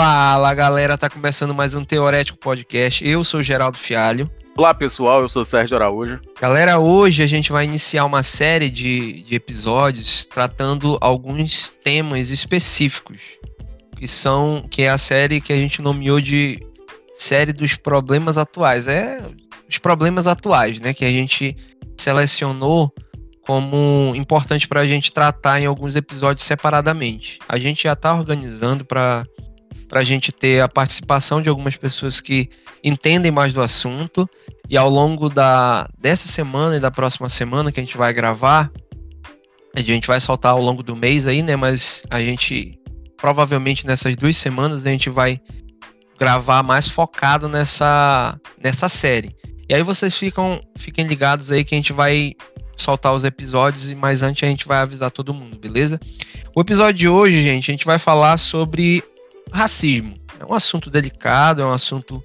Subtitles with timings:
[0.00, 3.04] Fala galera, tá começando mais um Teorético Podcast.
[3.04, 4.30] Eu sou Geraldo Fialho.
[4.56, 6.20] Olá pessoal, eu sou Sérgio Araújo.
[6.40, 13.40] Galera, hoje a gente vai iniciar uma série de, de episódios tratando alguns temas específicos,
[13.96, 16.64] que são que é a série que a gente nomeou de
[17.12, 18.86] série dos problemas atuais.
[18.86, 19.20] É
[19.68, 20.94] os problemas atuais, né?
[20.94, 21.56] Que a gente
[21.96, 22.94] selecionou
[23.44, 27.40] como importante para a gente tratar em alguns episódios separadamente.
[27.48, 29.26] A gente já está organizando para
[29.88, 32.48] para a gente ter a participação de algumas pessoas que
[32.84, 34.28] entendem mais do assunto.
[34.68, 38.70] E ao longo da, dessa semana e da próxima semana que a gente vai gravar,
[39.74, 41.56] a gente vai soltar ao longo do mês aí, né?
[41.56, 42.78] Mas a gente
[43.16, 45.40] provavelmente nessas duas semanas a gente vai
[46.18, 49.36] gravar mais focado nessa, nessa série.
[49.68, 52.32] E aí vocês ficam, fiquem ligados aí que a gente vai
[52.76, 56.00] soltar os episódios, mas antes a gente vai avisar todo mundo, beleza?
[56.54, 59.02] O episódio de hoje, gente, a gente vai falar sobre
[59.52, 60.14] racismo.
[60.38, 62.22] É um assunto delicado, é um assunto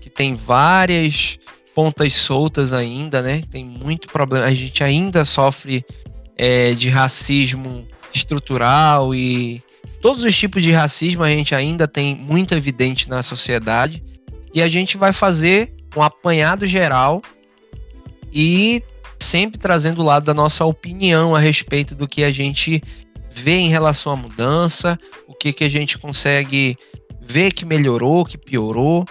[0.00, 1.38] que tem várias
[1.74, 3.42] pontas soltas ainda, né?
[3.50, 4.46] Tem muito problema.
[4.46, 5.84] A gente ainda sofre
[6.36, 9.62] é, de racismo estrutural e
[10.00, 14.02] todos os tipos de racismo a gente ainda tem muito evidente na sociedade.
[14.52, 17.22] E a gente vai fazer um apanhado geral
[18.32, 18.82] e
[19.18, 22.82] sempre trazendo o lado da nossa opinião a respeito do que a gente
[23.34, 26.76] vê em relação à mudança, o que, que a gente consegue
[27.20, 29.06] ver que melhorou, que piorou,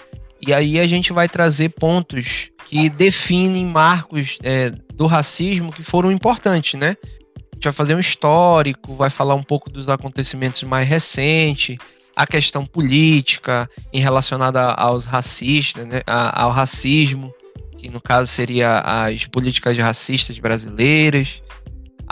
[0.46, 6.12] e aí a gente vai trazer pontos que definem marcos é, do racismo que foram
[6.12, 6.96] importantes, né?
[7.04, 11.78] A gente vai fazer um histórico, vai falar um pouco dos acontecimentos mais recentes,
[12.16, 16.02] a questão política em relacionada aos racistas, né?
[16.06, 17.34] ao racismo,
[17.78, 21.42] que no caso seria as políticas racistas brasileiras,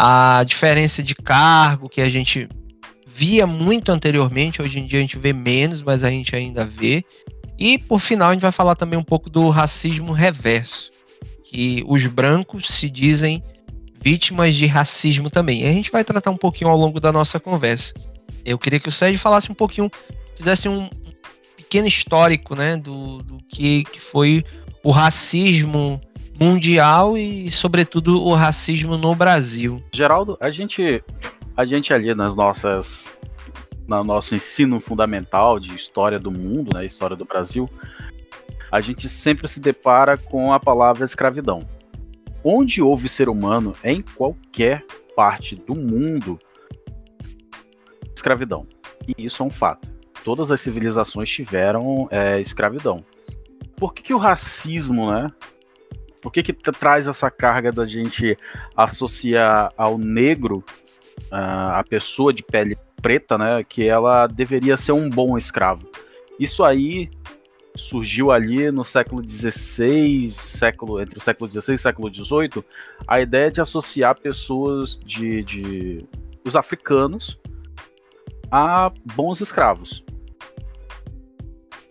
[0.02, 2.48] a diferença de cargo que a gente
[3.06, 7.04] via muito anteriormente, hoje em dia a gente vê menos, mas a gente ainda vê.
[7.58, 10.90] E por final a gente vai falar também um pouco do racismo reverso,
[11.44, 13.44] que os brancos se dizem
[14.02, 15.64] vítimas de racismo também.
[15.64, 17.94] E a gente vai tratar um pouquinho ao longo da nossa conversa.
[18.46, 19.92] Eu queria que o Sérgio falasse um pouquinho,
[20.34, 20.90] fizesse um
[21.58, 24.46] pequeno histórico, né, do, do que, que foi
[24.82, 26.00] o racismo
[26.40, 29.84] mundial e, sobretudo, o racismo no Brasil.
[29.92, 31.04] Geraldo, a gente,
[31.56, 33.12] a gente ali nas nossas,
[33.86, 37.70] no nosso ensino fundamental de história do mundo, né, história do Brasil,
[38.72, 41.64] a gente sempre se depara com a palavra escravidão.
[42.42, 44.86] Onde houve ser humano, em qualquer
[45.16, 46.40] parte do mundo,
[48.16, 48.66] escravidão.
[49.06, 49.90] E isso é um fato.
[50.24, 53.04] Todas as civilizações tiveram é, escravidão.
[53.76, 55.28] Por que, que o racismo, né,
[56.22, 58.38] por que, que traz essa carga da gente
[58.76, 60.64] associar ao negro,
[61.32, 65.90] uh, a pessoa de pele preta, né, que ela deveria ser um bom escravo?
[66.40, 67.10] Isso aí
[67.76, 72.64] surgiu ali no século XVI, século, entre o século XVI e século XVIII,
[73.08, 76.06] a ideia de associar pessoas de, de
[76.46, 77.40] os africanos
[78.52, 80.04] a bons escravos.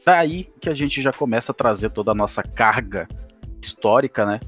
[0.05, 3.09] Daí que a gente já começa a trazer toda a nossa carga
[3.61, 4.41] histórica, né,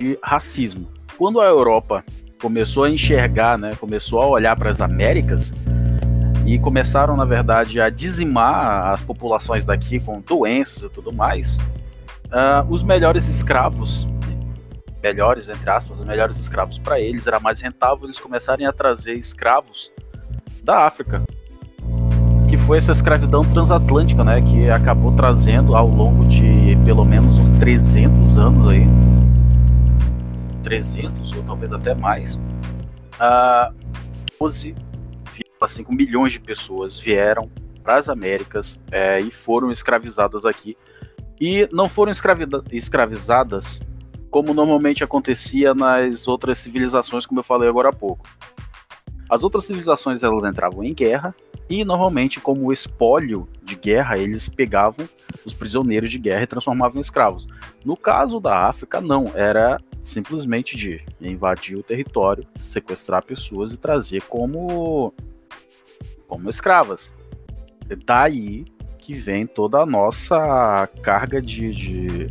[0.00, 0.88] de racismo.
[1.16, 2.04] Quando a Europa
[2.40, 5.52] começou a enxergar, né, começou a olhar para as Américas
[6.46, 11.58] e começaram, na verdade, a dizimar as populações daqui com doenças e tudo mais,
[12.26, 14.06] uh, os melhores escravos,
[15.02, 19.14] melhores entre aspas, os melhores escravos para eles era mais rentável eles começarem a trazer
[19.14, 19.92] escravos
[20.62, 21.22] da África,
[22.48, 27.50] que foi essa escravidão transatlântica, né, que acabou trazendo ao longo de pelo menos uns
[27.50, 28.86] 300 anos aí,
[30.62, 32.36] 300 ou talvez até mais,
[33.20, 33.74] uh,
[34.40, 37.50] 12,5 milhões de pessoas vieram
[37.82, 40.78] para as Américas é, e foram escravizadas aqui.
[41.38, 42.10] E não foram
[42.72, 43.82] escravizadas
[44.30, 48.26] como normalmente acontecia nas outras civilizações, como eu falei agora há pouco.
[49.28, 51.34] As outras civilizações elas entravam em guerra
[51.68, 55.06] e normalmente, como espólio de guerra, eles pegavam
[55.44, 57.46] os prisioneiros de guerra e transformavam em escravos.
[57.84, 64.22] No caso da África, não, era simplesmente de invadir o território, sequestrar pessoas e trazer
[64.22, 65.12] como
[66.26, 67.12] como escravas.
[68.04, 68.64] Daí
[68.98, 72.26] que vem toda a nossa carga de, de,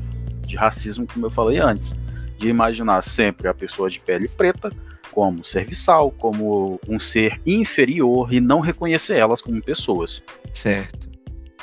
[0.45, 1.95] de racismo, como eu falei antes,
[2.37, 4.71] de imaginar sempre a pessoa de pele preta
[5.17, 10.21] como serviçal, como um ser inferior e não reconhecer elas como pessoas.
[10.53, 11.09] Certo.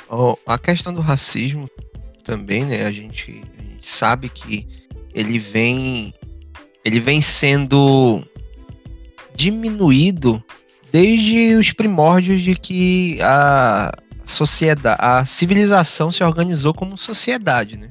[0.09, 1.69] Oh, a questão do racismo
[2.21, 2.85] também, né?
[2.85, 4.67] A gente, a gente sabe que
[5.13, 6.13] ele vem
[6.83, 8.21] ele vem sendo
[9.33, 10.43] diminuído
[10.91, 13.89] desde os primórdios de que a,
[14.25, 17.89] sociedade, a civilização se organizou como sociedade, né?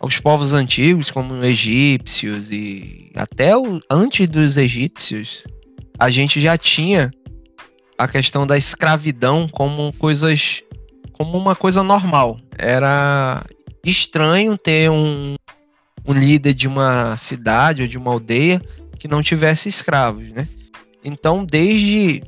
[0.00, 5.44] Os povos antigos, como egípcios e até o, antes dos egípcios,
[5.98, 7.10] a gente já tinha
[7.98, 10.62] a questão da escravidão como coisas
[11.12, 12.38] como uma coisa normal.
[12.58, 13.42] Era
[13.82, 15.34] estranho ter um,
[16.06, 18.60] um líder de uma cidade ou de uma aldeia
[18.98, 20.46] que não tivesse escravos, né?
[21.02, 22.22] Então, desde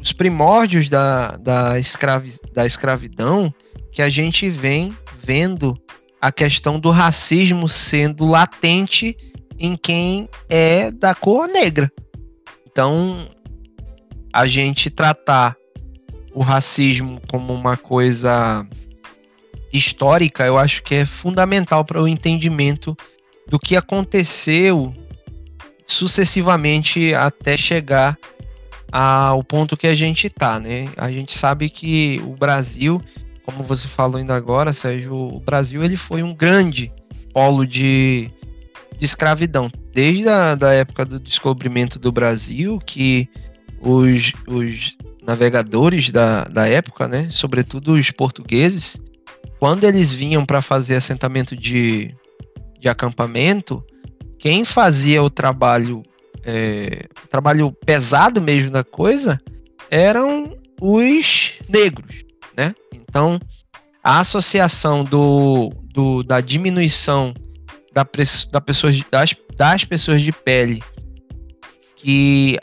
[0.00, 3.54] os primórdios da, da, escravi, da escravidão,
[3.92, 5.78] que a gente vem vendo
[6.22, 9.16] a questão do racismo sendo latente
[9.58, 11.90] em quem é da cor negra.
[12.64, 13.28] Então,
[14.32, 15.56] a gente tratar
[16.32, 18.64] o racismo como uma coisa
[19.72, 22.96] histórica, eu acho que é fundamental para o entendimento
[23.48, 24.94] do que aconteceu
[25.84, 28.16] sucessivamente até chegar
[28.92, 30.88] ao ponto que a gente está, né?
[30.96, 33.02] A gente sabe que o Brasil,
[33.44, 36.92] como você falou ainda agora, Sérgio, o Brasil ele foi um grande
[37.32, 38.30] polo de,
[38.98, 39.70] de escravidão.
[39.92, 43.28] Desde a da época do descobrimento do Brasil, que
[43.80, 49.00] os, os navegadores da, da época, né, sobretudo os portugueses,
[49.58, 52.14] quando eles vinham para fazer assentamento de,
[52.80, 53.84] de acampamento,
[54.38, 56.02] quem fazia o trabalho
[56.44, 59.40] é, trabalho pesado mesmo da coisa
[59.90, 62.24] eram os negros,
[62.56, 62.74] né?
[63.12, 63.38] Então
[64.02, 67.34] a associação do, do da diminuição
[67.92, 68.06] da,
[68.50, 70.82] da pessoas, das, das pessoas de pele
[71.94, 72.58] que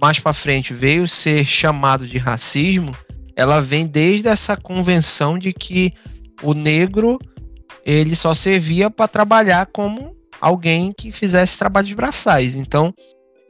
[0.00, 2.94] mais para frente veio ser chamado de racismo,
[3.34, 5.92] ela vem desde essa convenção de que
[6.44, 7.18] o negro
[7.84, 12.54] ele só servia para trabalhar como alguém que fizesse trabalhos braçais.
[12.54, 12.94] Então,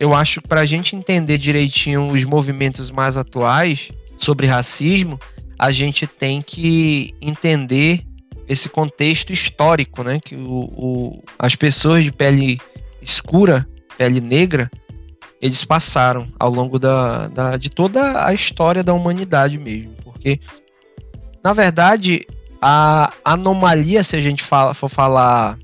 [0.01, 5.21] eu acho que para a gente entender direitinho os movimentos mais atuais sobre racismo,
[5.59, 8.05] a gente tem que entender
[8.49, 10.21] esse contexto histórico, né?
[10.23, 12.59] Que o, o, as pessoas de pele
[13.03, 14.71] escura, pele negra,
[15.41, 19.93] eles passaram ao longo da, da, de toda a história da humanidade mesmo.
[20.03, 20.41] Porque,
[21.45, 22.27] na verdade,
[22.61, 25.59] a anomalia, se a gente fala, for falar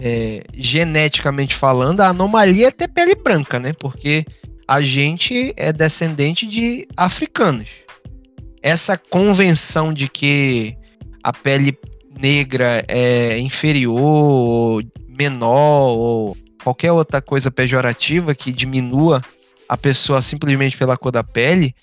[0.00, 3.72] é, geneticamente falando, a anomalia é ter pele branca, né?
[3.72, 4.24] Porque
[4.66, 7.68] a gente é descendente de africanos.
[8.64, 10.74] Essa convenção de que
[11.22, 11.78] a pele
[12.18, 19.20] negra é inferior, menor, ou qualquer outra coisa pejorativa que diminua
[19.68, 21.74] a pessoa simplesmente pela cor da pele,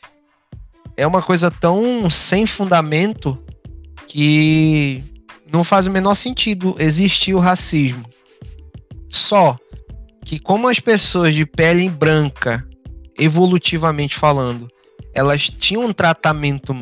[0.97, 3.37] é uma coisa tão sem fundamento
[4.07, 5.03] que
[5.53, 8.09] não faz o menor sentido existir o racismo.
[9.07, 9.55] Só
[10.25, 12.67] que como as pessoas de pele branca,
[13.19, 14.67] evolutivamente falando,
[15.13, 16.75] elas tinham um tratamento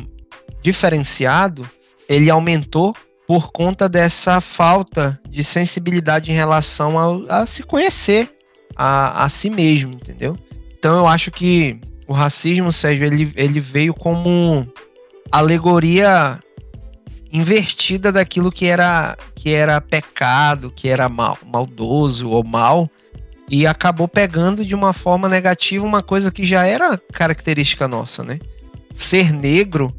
[0.62, 1.68] diferenciado,
[2.08, 2.94] ele aumentou
[3.26, 8.28] por conta dessa falta de sensibilidade em relação a, a se conhecer
[8.76, 10.36] a, a si mesmo, entendeu?
[10.78, 14.66] Então eu acho que o racismo, Sérgio, ele, ele veio como
[15.30, 16.40] alegoria
[17.32, 22.90] invertida daquilo que era que era pecado, que era mal, maldoso ou mal,
[23.50, 28.38] e acabou pegando de uma forma negativa uma coisa que já era característica nossa, né?
[28.94, 29.92] Ser negro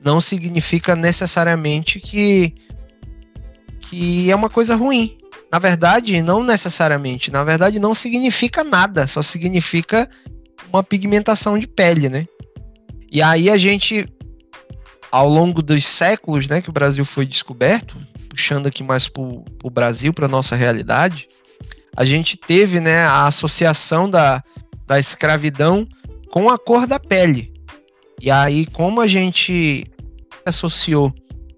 [0.00, 2.54] não significa necessariamente que
[3.80, 5.18] que é uma coisa ruim.
[5.52, 7.30] Na verdade, não necessariamente.
[7.30, 9.06] Na verdade, não significa nada.
[9.06, 10.08] Só significa
[10.72, 12.26] uma pigmentação de pele, né?
[13.10, 14.08] E aí a gente
[15.10, 17.98] ao longo dos séculos né, que o Brasil foi descoberto,
[18.30, 21.28] puxando aqui mais para o Brasil, para nossa realidade,
[21.96, 24.42] a gente teve né, a associação da,
[24.86, 25.86] da escravidão
[26.30, 27.52] com a cor da pele.
[28.20, 29.84] E aí, como a gente
[30.46, 31.12] associou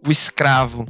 [0.06, 0.86] o escravo,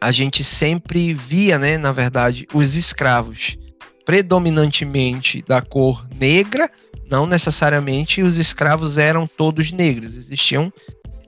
[0.00, 3.56] a gente sempre via, né, na verdade, os escravos
[4.04, 6.70] predominantemente da cor negra,
[7.10, 10.72] não necessariamente os escravos eram todos negros, existiam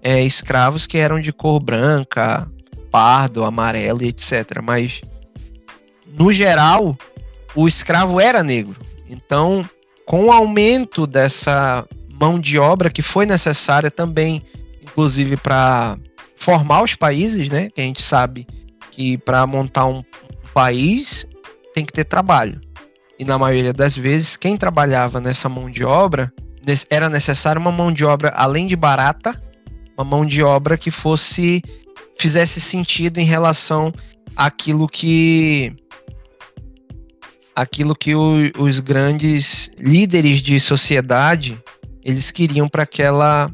[0.02, 2.50] é, escravos que eram de cor branca,
[2.90, 4.60] pardo, amarelo etc.
[4.62, 5.00] Mas,
[6.06, 6.96] no geral,
[7.54, 8.76] o escravo era negro.
[9.08, 9.68] Então,
[10.04, 11.86] com o aumento dessa
[12.20, 14.42] mão de obra que foi necessária também,
[14.82, 15.98] inclusive para
[16.36, 17.68] formar os países, né?
[17.70, 18.46] Que a gente sabe
[18.90, 20.02] que para montar um
[20.54, 21.26] país
[21.74, 22.60] tem que ter trabalho.
[23.18, 26.32] E na maioria das vezes, quem trabalhava nessa mão de obra
[26.90, 29.40] era necessária uma mão de obra além de barata,
[29.96, 31.62] uma mão de obra que fosse
[32.18, 33.92] fizesse sentido em relação
[34.34, 35.74] àquilo que
[37.56, 41.58] aquilo que o, os grandes líderes de sociedade
[42.04, 43.50] eles queriam para aquela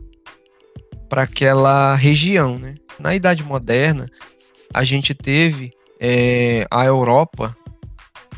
[1.09, 2.75] para aquela região, né?
[2.99, 4.09] Na Idade Moderna,
[4.73, 7.57] a gente teve é, a Europa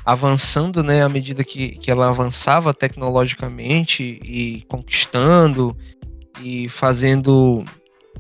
[0.05, 5.75] avançando, né, à medida que, que ela avançava tecnologicamente e conquistando
[6.43, 7.65] e fazendo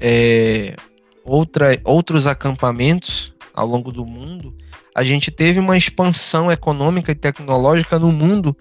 [0.00, 0.76] é,
[1.24, 4.54] outra, outros acampamentos ao longo do mundo,
[4.94, 8.56] a gente teve uma expansão econômica e tecnológica no mundo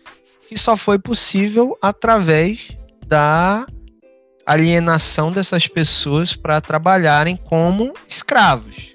[0.48, 2.76] que só foi possível através
[3.06, 3.66] da
[4.46, 8.94] alienação dessas pessoas para trabalharem como escravos.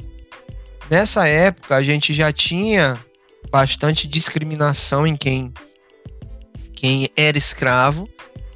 [0.90, 2.98] Nessa época, a gente já tinha
[3.50, 5.52] bastante discriminação em quem,
[6.74, 8.08] quem era escravo,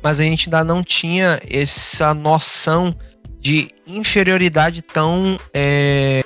[0.02, 2.94] mas a gente ainda não tinha essa noção
[3.38, 6.21] de inferioridade tão é,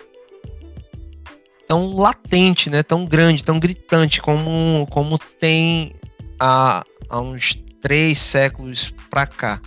[1.66, 5.94] tão latente, né, tão grande, tão gritante como, como tem
[6.38, 9.60] há, há uns três séculos para cá.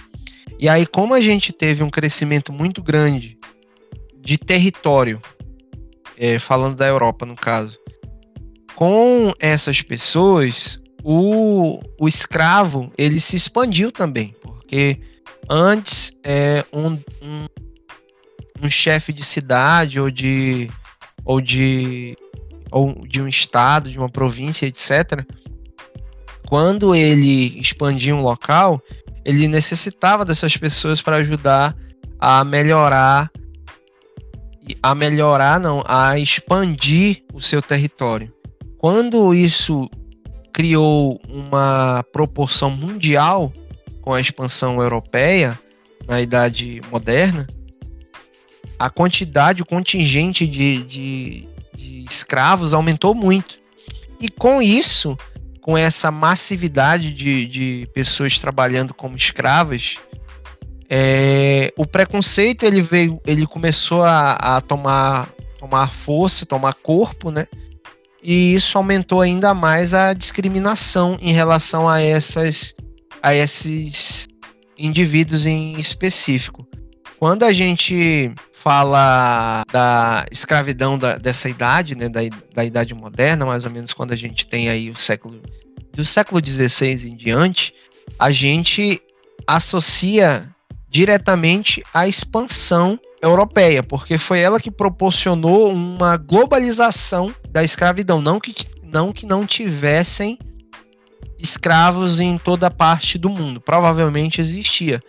[0.58, 3.38] E aí, como a gente teve um crescimento muito grande
[4.20, 5.22] de território,
[6.18, 7.78] é, falando da Europa no caso,
[8.76, 15.00] com essas pessoas, o, o escravo ele se expandiu também, porque
[15.50, 16.92] antes é, um,
[17.22, 17.46] um,
[18.62, 20.70] um chefe de cidade ou de
[21.30, 22.18] ou de
[22.72, 25.24] ou de um estado, de uma província, etc.
[26.48, 28.82] Quando ele expandia um local,
[29.24, 31.76] ele necessitava dessas pessoas para ajudar
[32.20, 33.32] a melhorar
[34.82, 38.34] a melhorar não, a expandir o seu território.
[38.80, 39.88] Quando isso
[40.52, 43.54] criou uma proporção mundial
[44.02, 45.60] com a expansão europeia
[46.08, 47.48] na Idade Moderna,
[48.80, 53.60] a quantidade, o contingente de, de, de escravos aumentou muito.
[54.20, 55.18] E com isso,
[55.62, 59.98] com essa massividade de, de pessoas trabalhando como escravas,
[60.90, 67.46] é, o preconceito ele veio, ele começou a, a tomar, tomar força, tomar corpo, né?
[68.22, 72.76] e isso aumentou ainda mais a discriminação em relação a essas
[73.22, 74.28] a esses
[74.78, 76.66] indivíduos em específico.
[77.20, 82.22] Quando a gente fala da escravidão da, dessa idade, né, da,
[82.56, 85.42] da idade moderna, mais ou menos quando a gente tem aí o século
[85.94, 87.74] do século XVI em diante,
[88.18, 89.02] a gente
[89.46, 90.50] associa
[90.90, 98.56] diretamente à expansão europeia, porque foi ela que proporcionou uma globalização da escravidão, não que
[98.82, 100.40] não, que não tivessem
[101.38, 105.02] escravos em toda parte do mundo, provavelmente existia,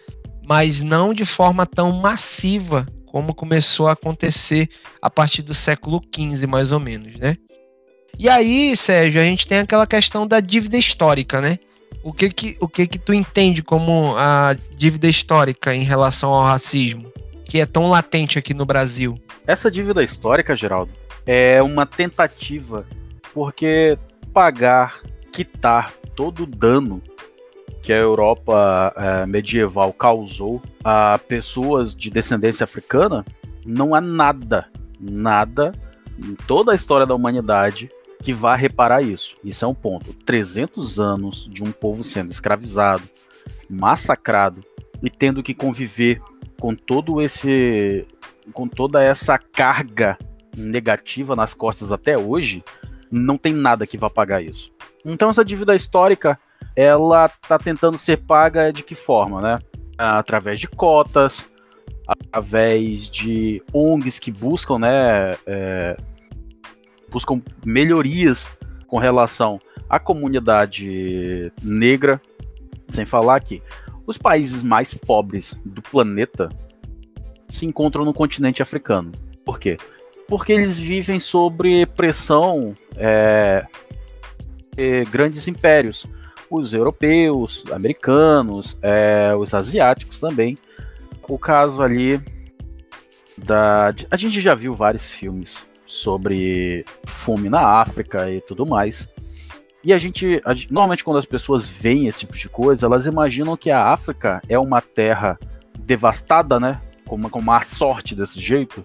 [0.51, 4.69] mas não de forma tão massiva como começou a acontecer
[5.01, 7.37] a partir do século XV, mais ou menos, né?
[8.19, 11.57] E aí, Sérgio, a gente tem aquela questão da dívida histórica, né?
[12.03, 16.43] O que que, o que que tu entende como a dívida histórica em relação ao
[16.43, 17.11] racismo?
[17.51, 19.17] que é tão latente aqui no Brasil?
[19.45, 20.93] Essa dívida histórica, Geraldo,
[21.27, 22.87] é uma tentativa
[23.35, 23.99] porque
[24.33, 25.01] pagar,
[25.33, 27.03] quitar todo o dano
[27.83, 33.25] que a Europa é, medieval causou a pessoas de descendência africana,
[33.65, 34.69] não há nada,
[34.99, 35.73] nada
[36.19, 37.91] em toda a história da humanidade
[38.23, 39.37] que vá reparar isso.
[39.43, 40.13] Isso é um ponto.
[40.13, 43.03] 300 anos de um povo sendo escravizado,
[43.69, 44.63] massacrado
[45.03, 46.21] e tendo que conviver
[46.59, 48.07] com todo esse
[48.53, 50.19] com toda essa carga
[50.57, 52.65] negativa nas costas até hoje,
[53.11, 54.73] não tem nada que vá pagar isso.
[55.05, 56.39] Então essa dívida histórica,
[56.77, 59.59] ela tá tentando ser paga de que forma, né?
[59.99, 61.47] Através de cotas,
[62.07, 65.97] através de ONGs que buscam, né, é,
[67.09, 68.51] buscam melhorias
[68.89, 72.21] com relação à comunidade negra,
[72.89, 73.63] sem falar que
[74.07, 76.49] os países mais pobres do planeta
[77.49, 79.13] se encontram no continente africano.
[79.45, 79.77] Por quê?
[80.27, 83.65] Porque eles vivem sob pressão é,
[84.75, 86.07] de grandes impérios.
[86.51, 90.59] Os europeus, americanos, é, os asiáticos também.
[91.29, 92.21] O caso ali
[93.39, 93.95] da.
[94.11, 99.09] A gente já viu vários filmes sobre fome na África e tudo mais.
[99.83, 103.57] E a gente, a, normalmente quando as pessoas veem esse tipo de coisa, elas imaginam
[103.57, 105.39] que a África é uma terra
[105.79, 106.81] devastada, né?
[107.07, 108.85] Com, com má sorte desse jeito.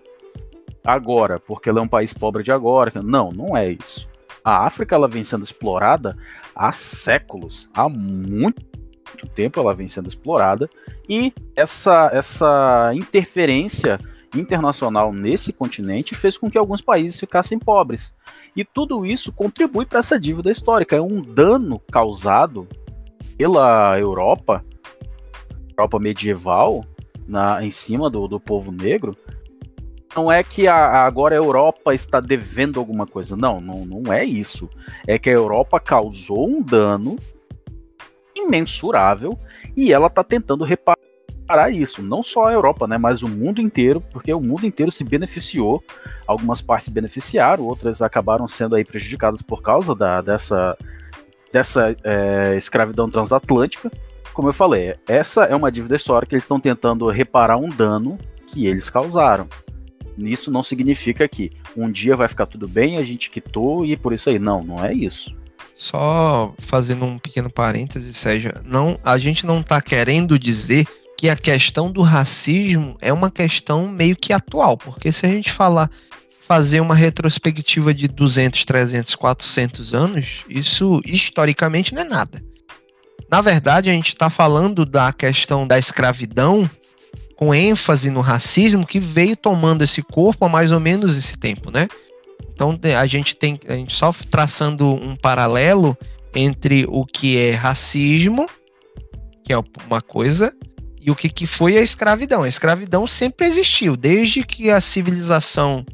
[0.83, 2.91] Agora, porque ela é um país pobre de agora.
[3.03, 4.07] Não, não é isso.
[4.43, 6.15] A África ela vem sendo explorada
[6.55, 8.63] há séculos, há muito
[9.33, 10.69] tempo ela vem sendo explorada
[11.07, 13.99] e essa essa interferência
[14.35, 18.13] internacional nesse continente fez com que alguns países ficassem pobres.
[18.55, 20.95] E tudo isso contribui para essa dívida histórica.
[20.95, 22.67] É um dano causado
[23.37, 24.63] pela Europa,
[25.69, 26.85] Europa medieval,
[27.27, 29.17] na, em cima do, do povo negro,
[30.15, 33.35] não é que a, agora a Europa está devendo alguma coisa.
[33.35, 34.69] Não, não, não é isso.
[35.05, 37.17] É que a Europa causou um dano
[38.35, 39.37] imensurável
[39.75, 42.01] e ela está tentando reparar isso.
[42.01, 45.83] Não só a Europa, né, mas o mundo inteiro, porque o mundo inteiro se beneficiou.
[46.25, 50.77] Algumas partes beneficiaram, outras acabaram sendo aí prejudicadas por causa da, dessa,
[51.51, 53.91] dessa é, escravidão transatlântica.
[54.33, 56.33] Como eu falei, essa é uma dívida histórica.
[56.33, 58.17] Eles estão tentando reparar um dano
[58.47, 59.47] que eles causaram.
[60.17, 64.13] Isso não significa que um dia vai ficar tudo bem, a gente quitou e por
[64.13, 64.39] isso aí.
[64.39, 65.35] Não, não é isso.
[65.75, 70.85] Só fazendo um pequeno parêntese, Sérgio, não, a gente não está querendo dizer
[71.17, 75.51] que a questão do racismo é uma questão meio que atual, porque se a gente
[75.51, 75.89] falar
[76.47, 82.41] fazer uma retrospectiva de 200, 300, 400 anos, isso historicamente não é nada.
[83.29, 86.69] Na verdade, a gente está falando da questão da escravidão
[87.35, 91.69] com ênfase no racismo que veio tomando esse corpo há mais ou menos esse tempo,
[91.69, 91.87] né?
[92.53, 95.97] Então a gente tem a gente só traçando um paralelo
[96.33, 98.47] entre o que é racismo,
[99.43, 100.53] que é uma coisa,
[100.99, 102.43] e o que, que foi a escravidão.
[102.43, 105.85] A escravidão sempre existiu, desde que a civilização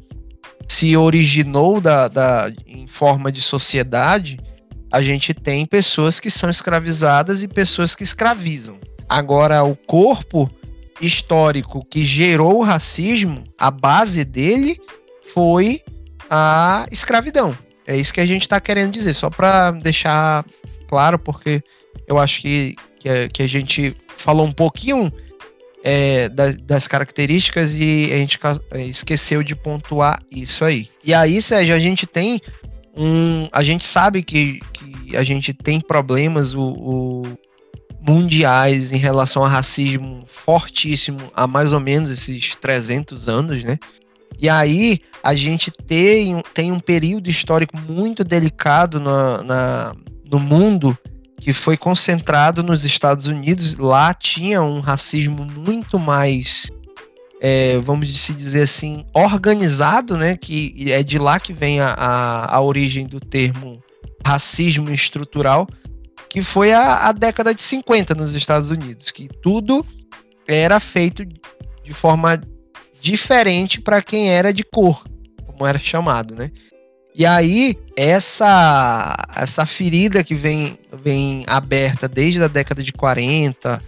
[0.68, 4.38] se originou da, da, em forma de sociedade,
[4.90, 8.78] a gente tem pessoas que são escravizadas e pessoas que escravizam.
[9.08, 10.50] Agora, o corpo
[11.02, 14.78] histórico que gerou o racismo, a base dele
[15.34, 15.82] foi
[16.30, 17.56] a escravidão.
[17.86, 20.46] É isso que a gente está querendo dizer, só para deixar
[20.88, 21.62] claro, porque
[22.06, 25.12] eu acho que, que, a, que a gente falou um pouquinho
[25.82, 28.38] é, das, das, características e a gente
[28.70, 30.88] é, esqueceu de pontuar isso aí.
[31.04, 32.40] E aí, Sérgio, a gente tem
[32.96, 33.48] um.
[33.50, 37.22] A gente sabe que, que a gente tem problemas, o, o
[38.06, 43.78] mundiais em relação ao racismo fortíssimo há mais ou menos esses 300 anos, né?
[44.38, 49.94] E aí a gente tem, tem um período histórico muito delicado na, na,
[50.28, 50.98] no mundo
[51.38, 53.76] que foi concentrado nos Estados Unidos.
[53.76, 56.70] Lá tinha um racismo muito mais,
[57.40, 60.36] é, vamos dizer assim, organizado, né?
[60.36, 63.80] Que é de lá que vem a, a, a origem do termo
[64.26, 65.68] racismo estrutural
[66.32, 69.84] que foi a, a década de 50 nos Estados Unidos, que tudo
[70.48, 72.40] era feito de forma
[73.02, 75.04] diferente para quem era de cor,
[75.44, 76.50] como era chamado, né?
[77.14, 83.82] E aí, essa essa ferida que vem, vem aberta desde a década de 40,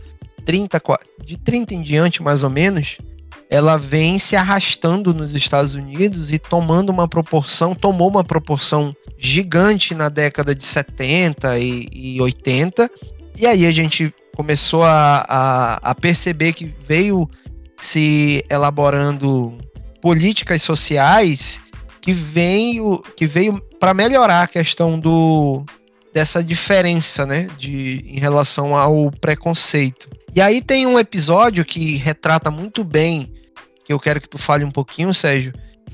[0.44, 0.82] 30,
[1.24, 2.98] de 30 em diante, mais ou menos,
[3.50, 9.94] ela vem se arrastando nos Estados Unidos e tomando uma proporção, tomou uma proporção gigante
[9.94, 12.90] na década de 70 e, e 80.
[13.36, 17.28] E aí a gente começou a, a, a perceber que veio
[17.80, 19.56] se elaborando
[20.00, 21.62] políticas sociais
[22.00, 25.64] que veio que veio para melhorar a questão do
[26.14, 30.08] dessa diferença, né, de em relação ao preconceito.
[30.32, 33.34] E aí tem um episódio que retrata muito bem
[33.84, 35.52] que eu quero que tu fale um pouquinho, Sérgio,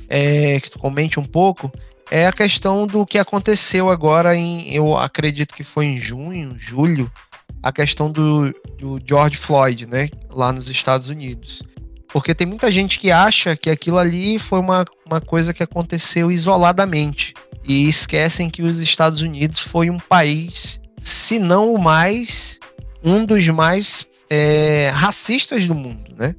[0.09, 1.72] é, que tu comente um pouco,
[2.11, 7.11] é a questão do que aconteceu agora em, eu acredito que foi em junho, julho,
[7.62, 11.62] a questão do, do George Floyd, né, lá nos Estados Unidos.
[12.09, 16.30] Porque tem muita gente que acha que aquilo ali foi uma, uma coisa que aconteceu
[16.30, 17.35] isoladamente.
[17.64, 22.59] E esquecem que os Estados Unidos foi um país, se não o mais,
[23.03, 26.35] um dos mais é, racistas do mundo, né?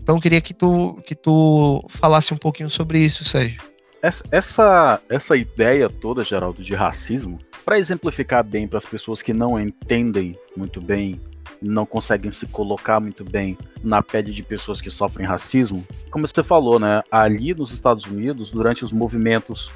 [0.00, 3.62] Então queria que tu, que tu falasse um pouquinho sobre isso, Sérgio.
[4.00, 9.32] Essa, essa, essa ideia toda, Geraldo, de racismo, para exemplificar bem para as pessoas que
[9.32, 11.20] não entendem muito bem,
[11.60, 16.42] não conseguem se colocar muito bem na pele de pessoas que sofrem racismo, como você
[16.42, 17.02] falou, né?
[17.10, 19.70] Ali nos Estados Unidos, durante os movimentos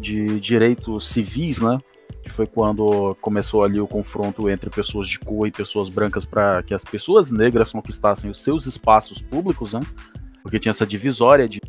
[0.00, 1.78] de direitos civis, né?
[2.22, 6.62] que foi quando começou ali o confronto entre pessoas de cor e pessoas brancas para
[6.62, 9.80] que as pessoas negras conquistassem os seus espaços públicos, né?
[10.42, 11.60] Porque tinha essa divisória de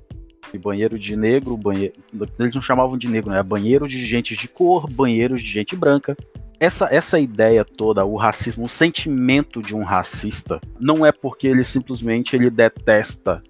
[0.62, 1.94] banheiro de negro, banheiro,
[2.38, 3.42] eles não chamavam de negro, né?
[3.42, 6.16] Banheiro de gente de cor, banheiros de gente branca.
[6.60, 11.64] Essa, essa ideia toda, o racismo, o sentimento de um racista, não é porque ele
[11.64, 13.42] simplesmente ele detesta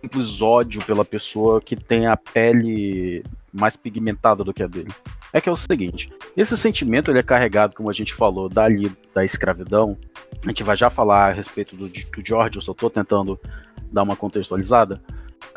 [0.00, 3.22] simples ódio pela pessoa que tem a pele
[3.58, 4.92] mais pigmentada do que a dele
[5.36, 8.90] é que é o seguinte: esse sentimento ele é carregado, como a gente falou, dali
[9.14, 9.96] da escravidão.
[10.44, 13.38] A gente vai já falar a respeito do, do George, eu só estou tentando
[13.92, 15.00] dar uma contextualizada.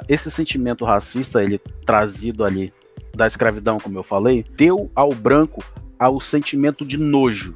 [0.07, 2.73] Esse sentimento racista, ele trazido ali
[3.15, 5.63] da escravidão, como eu falei, deu ao branco
[5.97, 7.55] ao sentimento de nojo.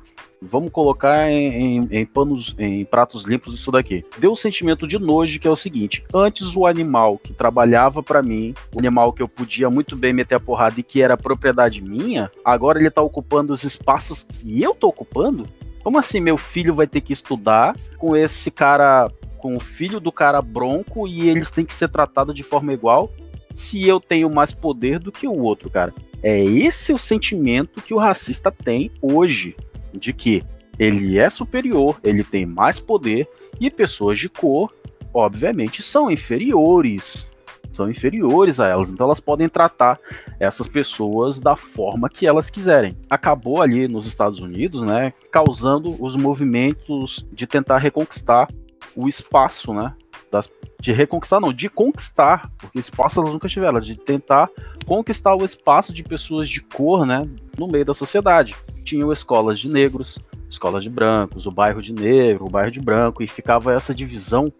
[0.50, 4.06] Vamos colocar em, em, em, panos, em pratos limpos isso daqui.
[4.18, 8.22] Deu um sentimento de nojo que é o seguinte: antes o animal que trabalhava para
[8.22, 11.82] mim, o animal que eu podia muito bem meter a porrada e que era propriedade
[11.82, 15.48] minha, agora ele tá ocupando os espaços que eu tô ocupando?
[15.84, 20.12] Como assim meu filho vai ter que estudar com esse cara, com o filho do
[20.12, 23.12] cara bronco e eles têm que ser tratados de forma igual?
[23.54, 25.94] Se eu tenho mais poder do que o outro, cara.
[26.24, 29.58] É esse o sentimento que o racista tem hoje,
[29.94, 30.44] de que
[30.78, 33.28] ele é superior, ele tem mais poder
[33.60, 34.74] e pessoas de cor,
[35.14, 37.28] obviamente, são inferiores.
[37.72, 40.00] São inferiores a elas, então elas podem tratar
[40.40, 42.96] essas pessoas da forma que elas quiserem.
[43.10, 48.48] Acabou ali nos Estados Unidos, né, causando os movimentos de tentar reconquistar
[48.96, 49.92] o espaço, né,
[50.32, 50.48] das,
[50.80, 54.50] de reconquistar, não, de conquistar, porque espaço elas nunca tiveram, de tentar
[54.86, 58.56] conquistar o espaço de pessoas de cor, né, no meio da sociedade.
[58.84, 60.20] Tinham escolas de negros,
[60.50, 64.52] escolas de brancos, o bairro de negro, o bairro de branco, e ficava essa divisão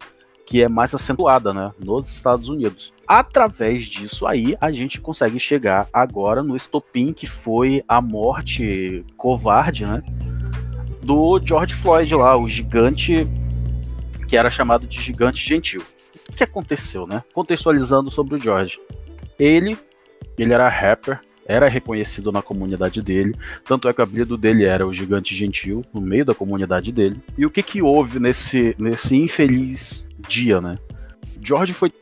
[0.46, 2.92] que é mais acentuada, né, nos Estados Unidos.
[3.06, 9.86] Através disso aí, a gente consegue chegar agora no estopim que foi a morte covarde,
[9.86, 10.02] né,
[11.02, 13.28] do George Floyd lá, o gigante
[14.26, 15.82] que era chamado de gigante gentil.
[16.28, 17.22] O que aconteceu, né?
[17.32, 18.80] Contextualizando sobre o George.
[19.38, 19.78] Ele,
[20.38, 24.86] ele era rapper, era reconhecido na comunidade dele, tanto é que o apelido dele era
[24.86, 27.20] o Gigante Gentil, no meio da comunidade dele.
[27.36, 30.76] E o que que houve nesse, nesse infeliz dia, né?
[31.42, 31.92] George foi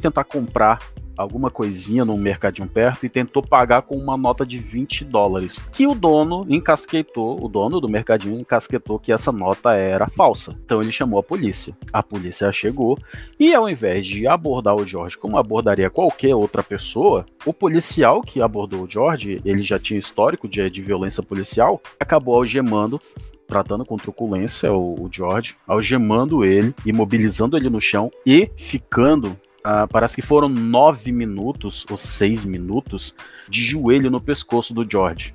[0.00, 0.78] tentar comprar
[1.18, 5.64] alguma coisinha no mercadinho perto e tentou pagar com uma nota de 20 dólares.
[5.72, 10.56] Que o dono encasquetou, o dono do mercadinho encasquetou que essa nota era falsa.
[10.64, 11.76] Então ele chamou a polícia.
[11.92, 12.96] A polícia chegou
[13.38, 18.40] e ao invés de abordar o George como abordaria qualquer outra pessoa, o policial que
[18.40, 23.00] abordou o George, ele já tinha histórico de, de violência policial, acabou algemando
[23.48, 29.34] tratando com truculência o, o, George, algemando ele, imobilizando ele no chão e ficando
[29.68, 33.14] Uh, parece que foram nove minutos ou seis minutos
[33.50, 35.34] de joelho no pescoço do George.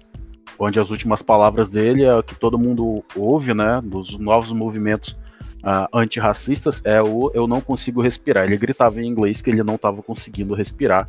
[0.58, 3.80] Onde as últimas palavras dele é que todo mundo ouve, né?
[3.84, 5.16] Dos novos movimentos
[5.60, 8.46] uh, antirracistas, é o eu não consigo respirar.
[8.46, 11.08] Ele gritava em inglês que ele não estava conseguindo respirar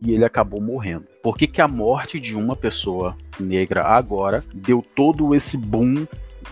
[0.00, 1.04] e ele acabou morrendo.
[1.22, 6.06] Por que, que a morte de uma pessoa negra agora deu todo esse boom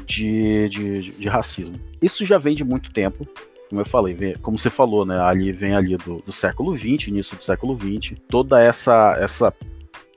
[0.05, 1.77] de, de, de racismo?
[2.03, 3.27] Isso já vem de muito tempo
[3.71, 5.19] como eu falei, vem, como você falou, né?
[5.21, 9.55] Ali vem ali do, do século XX, início do século XX, toda essa essa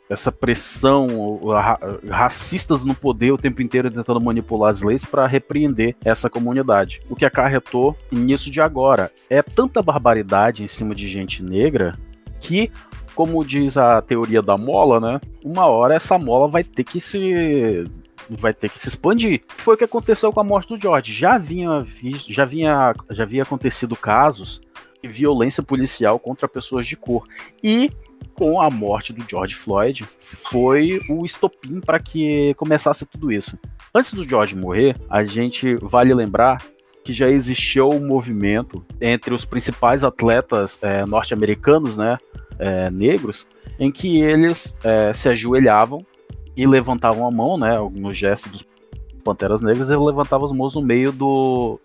[0.10, 5.96] essa pressão ra, racistas no poder o tempo inteiro tentando manipular as leis para repreender
[6.04, 7.02] essa comunidade.
[7.10, 11.98] O que acarretou nisso de agora é tanta barbaridade em cima de gente negra
[12.39, 12.72] que
[13.16, 15.22] como diz a teoria da mola, né?
[15.44, 17.86] Uma hora essa mola vai ter que se
[18.30, 19.42] vai ter que se expandir.
[19.48, 21.14] Foi o que aconteceu com a morte do George.
[21.14, 21.86] Já vinha,
[22.28, 24.62] já vinha, já havia acontecido casos
[25.02, 27.28] de violência policial contra pessoas de cor.
[27.64, 27.92] E
[28.34, 33.58] com a morte do George Floyd foi o estopim para que começasse tudo isso.
[33.94, 36.62] Antes do George morrer, a gente vale lembrar
[37.04, 42.18] que já existiu um movimento entre os principais atletas é, norte-americanos, né,
[42.58, 43.46] é, negros,
[43.78, 46.06] em que eles é, se ajoelhavam
[46.56, 48.66] e levantavam a mão, né, no gesto dos
[49.24, 51.80] Panteras Negras, eles levantavam as mãos no meio do,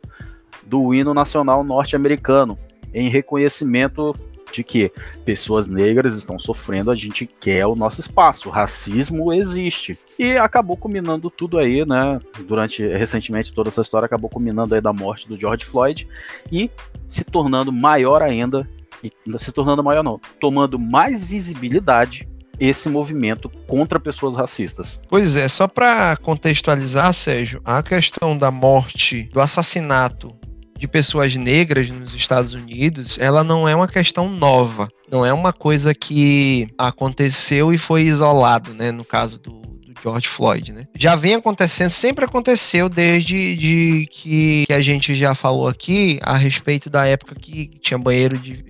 [0.66, 2.58] do hino nacional norte-americano,
[2.92, 4.14] em reconhecimento
[4.52, 4.90] de que
[5.24, 9.98] pessoas negras estão sofrendo, a gente quer o nosso espaço, o racismo existe.
[10.18, 12.18] E acabou culminando tudo aí, né?
[12.46, 16.08] Durante recentemente toda essa história acabou culminando aí da morte do George Floyd
[16.50, 16.70] e
[17.08, 18.68] se tornando maior ainda,
[19.04, 22.26] e se tornando maior não, tomando mais visibilidade
[22.58, 25.00] esse movimento contra pessoas racistas.
[25.08, 30.34] Pois é, só para contextualizar, Sérgio, a questão da morte, do assassinato
[30.76, 35.52] de pessoas negras nos Estados Unidos, ela não é uma questão nova, não é uma
[35.52, 39.58] coisa que aconteceu e foi isolado, né, no caso do,
[40.02, 40.86] George Floyd, né?
[40.94, 46.36] Já vem acontecendo, sempre aconteceu desde de que, que, a gente já falou aqui a
[46.36, 48.62] respeito da época que tinha banheiro de,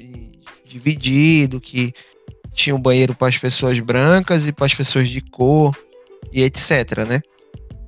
[0.65, 1.93] dividido, que
[2.59, 5.75] tinha um banheiro para as pessoas brancas e para as pessoas de cor
[6.33, 7.23] e etc, né?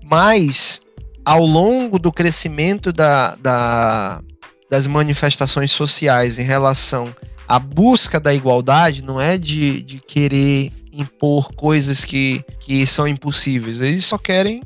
[0.04, 0.80] Mas
[1.24, 4.22] ao longo do crescimento da, da,
[4.70, 7.14] das manifestações sociais em relação
[7.46, 13.80] à busca da igualdade, não é de, de querer impor coisas que, que são impossíveis.
[13.80, 14.62] Eles só querem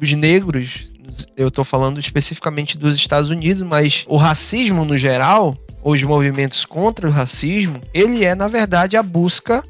[0.00, 0.92] os negros,
[1.36, 7.08] eu estou falando especificamente dos Estados Unidos, mas o racismo no geral, os movimentos contra
[7.08, 9.62] o racismo, ele é, na verdade, a busca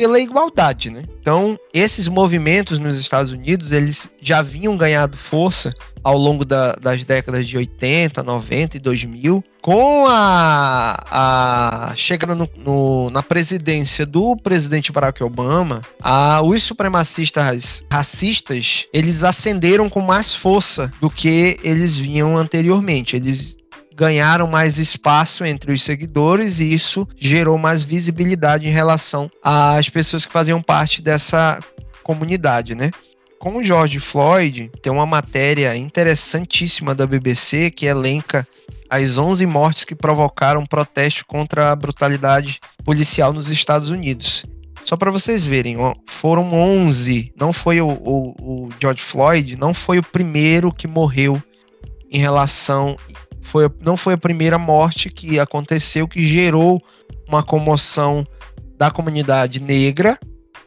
[0.00, 1.02] pela igualdade, né?
[1.20, 5.70] Então, esses movimentos nos Estados Unidos, eles já vinham ganhado força
[6.02, 12.48] ao longo da, das décadas de 80, 90 e 2000, com a, a chegada no,
[12.56, 20.34] no, na presidência do presidente Barack Obama, a, os supremacistas racistas eles ascenderam com mais
[20.34, 23.16] força do que eles vinham anteriormente.
[23.16, 23.59] Eles
[24.00, 30.24] ganharam mais espaço entre os seguidores e isso gerou mais visibilidade em relação às pessoas
[30.24, 31.62] que faziam parte dessa
[32.02, 32.90] comunidade, né?
[33.38, 38.48] Com o George Floyd, tem uma matéria interessantíssima da BBC que elenca
[38.88, 44.46] as 11 mortes que provocaram protesto contra a brutalidade policial nos Estados Unidos.
[44.82, 47.34] Só para vocês verem, foram 11.
[47.38, 51.40] Não foi o, o, o, George Floyd, não foi o primeiro que morreu
[52.10, 52.96] em relação
[53.40, 56.82] foi, não foi a primeira morte que aconteceu que gerou
[57.28, 58.26] uma comoção
[58.76, 60.18] da comunidade negra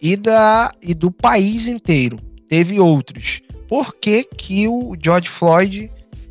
[0.02, 2.20] e, da, e do país inteiro.
[2.48, 3.42] Teve outros.
[3.68, 5.90] Por que, que o George Floyd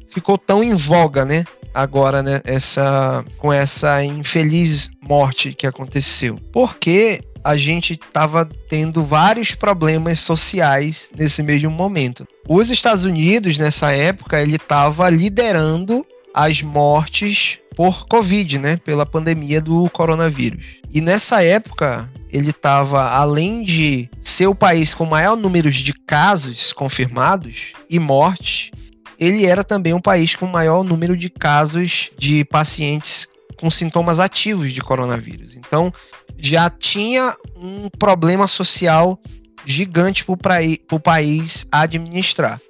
[0.09, 1.44] ficou tão em voga, né?
[1.74, 6.38] Agora, né, essa, com essa infeliz morte que aconteceu.
[6.52, 12.26] Porque a gente estava tendo vários problemas sociais nesse mesmo momento.
[12.48, 18.76] Os Estados Unidos, nessa época, ele estava liderando as mortes por Covid, né?
[18.76, 20.80] Pela pandemia do coronavírus.
[20.90, 26.72] E nessa época, ele estava, além de ser o país com maior número de casos
[26.72, 28.70] confirmados e mortes,
[29.18, 34.72] ele era também um país com maior número de casos de pacientes com sintomas ativos
[34.72, 35.54] de coronavírus.
[35.54, 35.92] Então,
[36.36, 39.18] já tinha um problema social
[39.64, 42.60] gigante para o país administrar.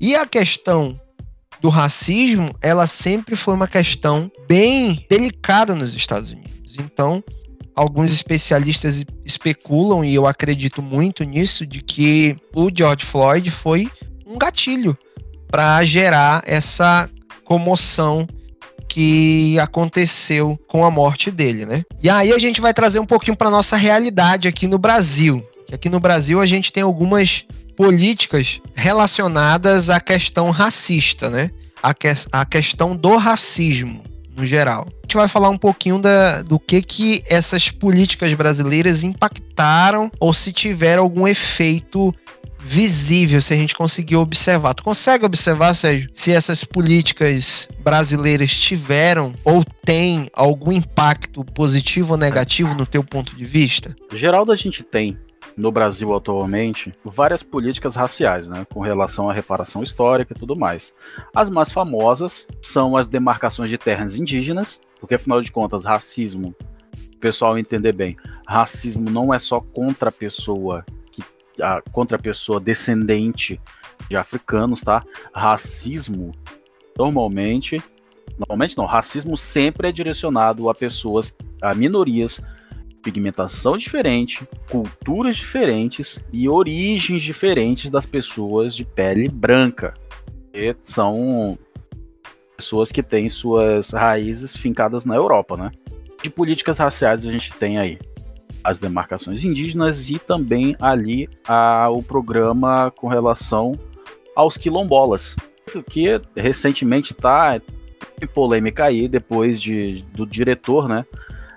[0.00, 0.98] E a questão
[1.60, 6.76] do racismo, ela sempre foi uma questão bem delicada nos Estados Unidos.
[6.78, 7.22] Então,
[7.74, 13.88] alguns especialistas especulam, e eu acredito muito nisso, de que o George Floyd foi
[14.26, 14.96] um gatilho
[15.50, 17.08] para gerar essa
[17.44, 18.26] comoção
[18.88, 21.82] que aconteceu com a morte dele, né?
[22.02, 25.44] E aí a gente vai trazer um pouquinho para nossa realidade aqui no Brasil.
[25.72, 27.44] Aqui no Brasil a gente tem algumas
[27.80, 31.50] políticas relacionadas à questão racista, né?
[31.82, 34.04] A, que, a questão do racismo
[34.36, 34.86] no geral.
[34.86, 40.34] A gente vai falar um pouquinho da, do que que essas políticas brasileiras impactaram ou
[40.34, 42.14] se tiveram algum efeito
[42.58, 44.74] visível, se a gente conseguiu observar.
[44.74, 52.18] Tu consegue observar, Sérgio, se essas políticas brasileiras tiveram ou têm algum impacto positivo ou
[52.18, 53.96] negativo no teu ponto de vista?
[54.12, 55.16] Geraldo, a gente tem
[55.60, 60.94] no Brasil atualmente várias políticas raciais, né, com relação à reparação histórica e tudo mais.
[61.34, 66.54] As mais famosas são as demarcações de terras indígenas, porque afinal de contas, racismo,
[67.20, 71.22] pessoal entender bem, racismo não é só contra a pessoa que
[71.62, 73.60] a, contra a pessoa descendente
[74.08, 75.04] de africanos, tá?
[75.32, 76.32] Racismo
[76.96, 77.82] normalmente
[78.38, 82.40] normalmente não, racismo sempre é direcionado a pessoas, a minorias
[83.02, 89.94] pigmentação diferente, culturas diferentes e origens diferentes das pessoas de pele branca.
[90.52, 91.58] E são
[92.56, 95.70] pessoas que têm suas raízes fincadas na Europa, né?
[96.22, 97.98] De políticas raciais a gente tem aí
[98.62, 103.72] as demarcações indígenas e também ali a, o programa com relação
[104.36, 105.34] aos quilombolas,
[105.88, 107.60] que recentemente está
[108.20, 111.06] em polêmica aí depois de, do diretor, né,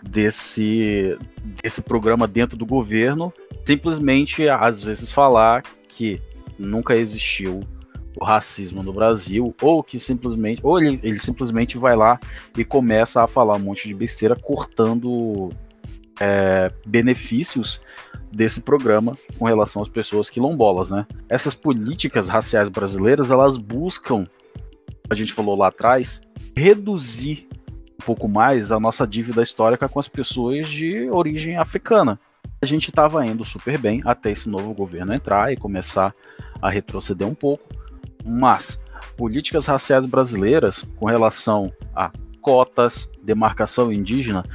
[0.01, 1.17] desse,
[1.62, 3.34] desse programa dentro do governo,
[3.66, 6.22] simplesmente às vezes falar que
[6.58, 7.62] nunca existiu
[8.20, 12.20] o racismo no Brasil, ou que simplesmente, ou ele, ele simplesmente vai lá
[12.58, 15.50] e começa a falar um monte de besteira, cortando
[16.20, 17.82] é, benefícios
[18.32, 21.06] desse programa com relação às pessoas quilombolas, né?
[21.30, 24.26] Essas políticas raciais brasileiras, elas buscam,
[25.10, 26.22] a gente falou lá atrás,
[26.56, 27.48] reduzir
[28.04, 32.20] pouco mais a nossa dívida histórica com as pessoas de origem africana.
[32.62, 36.13] A gente estava indo super bem até esse novo governo entrar e começar
[36.62, 37.68] a retroceder um pouco,
[38.26, 38.80] mas
[39.18, 42.12] políticas raciais brasileiras com relação a
[42.42, 44.46] cotas, demarcação indígena,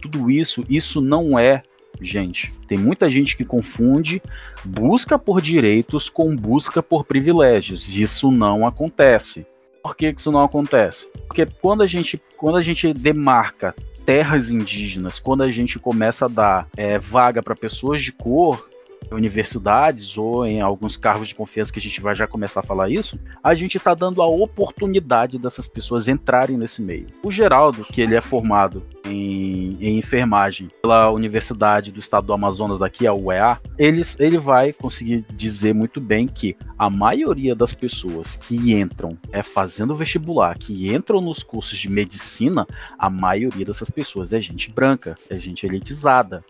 [0.00, 1.62] tudo isso, isso não é,
[2.00, 2.52] gente.
[2.68, 4.22] Tem muita gente que confunde
[4.64, 7.96] busca por direitos com busca por privilégios.
[7.96, 9.46] Isso não acontece.
[9.86, 11.06] Por que, isso não acontece?
[11.28, 13.72] Porque quando a gente, quando a gente demarca
[14.04, 18.68] terras indígenas, quando a gente começa a dar é, vaga para pessoas de cor,
[19.10, 22.90] universidades ou em alguns cargos de confiança que a gente vai já começar a falar
[22.90, 27.06] isso, a gente está dando a oportunidade dessas pessoas entrarem nesse meio.
[27.22, 32.78] O Geraldo, que ele é formado em, em enfermagem pela Universidade do Estado do Amazonas
[32.78, 38.36] daqui, a UEA, ele, ele vai conseguir dizer muito bem que a maioria das pessoas
[38.36, 42.66] que entram é fazendo vestibular, que entram nos cursos de medicina,
[42.98, 46.44] a maioria dessas pessoas é gente branca, é gente elitizada,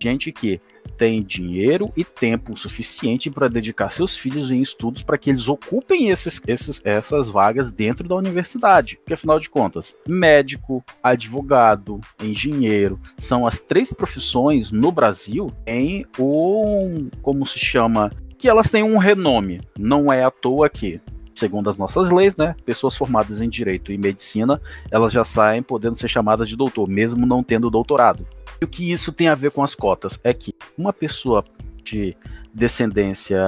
[0.00, 0.60] gente que
[0.96, 6.08] tem dinheiro e tempo suficiente para dedicar seus filhos em estudos para que eles ocupem
[6.08, 8.96] esses, esses, essas vagas dentro da universidade.
[8.96, 17.08] Porque, afinal de contas, médico, advogado, engenheiro são as três profissões no Brasil em um,
[17.22, 19.60] como se chama, que elas têm um renome.
[19.78, 21.00] Não é à toa que
[21.38, 25.98] segundo as nossas leis, né, pessoas formadas em direito e medicina, elas já saem podendo
[25.98, 28.26] ser chamadas de doutor, mesmo não tendo doutorado.
[28.60, 30.18] E o que isso tem a ver com as cotas?
[30.22, 31.44] É que uma pessoa
[31.84, 32.16] de
[32.52, 33.38] descendência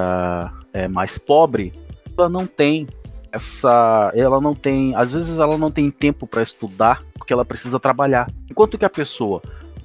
[0.72, 1.72] é, mais pobre,
[2.16, 2.86] ela não tem
[3.32, 4.12] essa.
[4.14, 4.94] Ela não tem.
[4.94, 8.30] Às vezes ela não tem tempo para estudar, porque ela precisa trabalhar.
[8.50, 9.42] Enquanto que a pessoa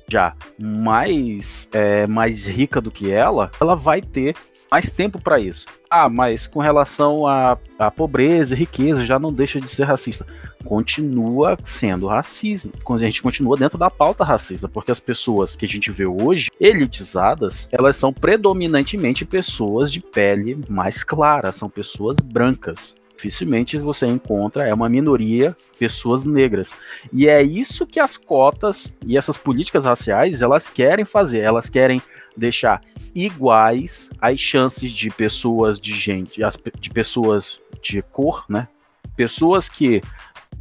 [0.09, 4.36] já mais, é, mais rica do que ela, ela vai ter
[4.69, 5.65] mais tempo para isso.
[5.89, 10.25] Ah, mas com relação à, à pobreza e riqueza, já não deixa de ser racista.
[10.65, 12.71] Continua sendo racismo.
[12.89, 16.49] A gente continua dentro da pauta racista, porque as pessoas que a gente vê hoje,
[16.60, 24.67] elitizadas, elas são predominantemente pessoas de pele mais clara, são pessoas brancas dificilmente você encontra,
[24.67, 26.73] é uma minoria, pessoas negras.
[27.12, 32.02] E é isso que as cotas e essas políticas raciais, elas querem fazer, elas querem
[32.36, 32.82] deixar
[33.15, 36.41] iguais as chances de pessoas de gente,
[36.80, 38.67] de pessoas de cor, né?
[39.15, 40.02] Pessoas que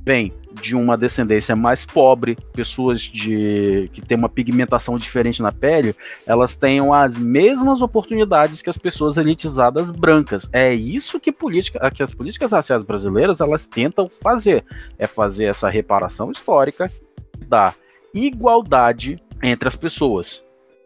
[0.05, 5.95] vêm de uma descendência mais pobre, pessoas de que têm uma pigmentação diferente na pele,
[6.27, 10.49] elas tenham as mesmas oportunidades que as pessoas elitizadas brancas.
[10.53, 14.65] É isso que, política, que as políticas raciais brasileiras elas tentam fazer,
[14.99, 16.91] é fazer essa reparação histórica
[17.47, 17.75] da
[18.15, 20.43] igualdade entre as pessoas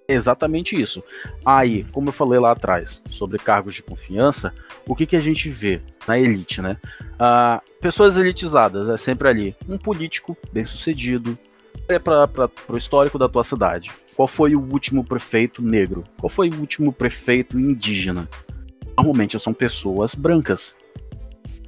[0.09, 1.03] exatamente isso.
[1.45, 4.53] Aí, como eu falei lá atrás, sobre cargos de confiança,
[4.87, 6.77] o que, que a gente vê na elite, né?
[7.19, 11.39] Ah, pessoas elitizadas, é sempre ali um político bem sucedido,
[11.89, 13.91] é para o histórico da tua cidade.
[14.15, 16.05] Qual foi o último prefeito negro?
[16.19, 18.29] Qual foi o último prefeito indígena?
[18.97, 20.75] Normalmente são pessoas brancas.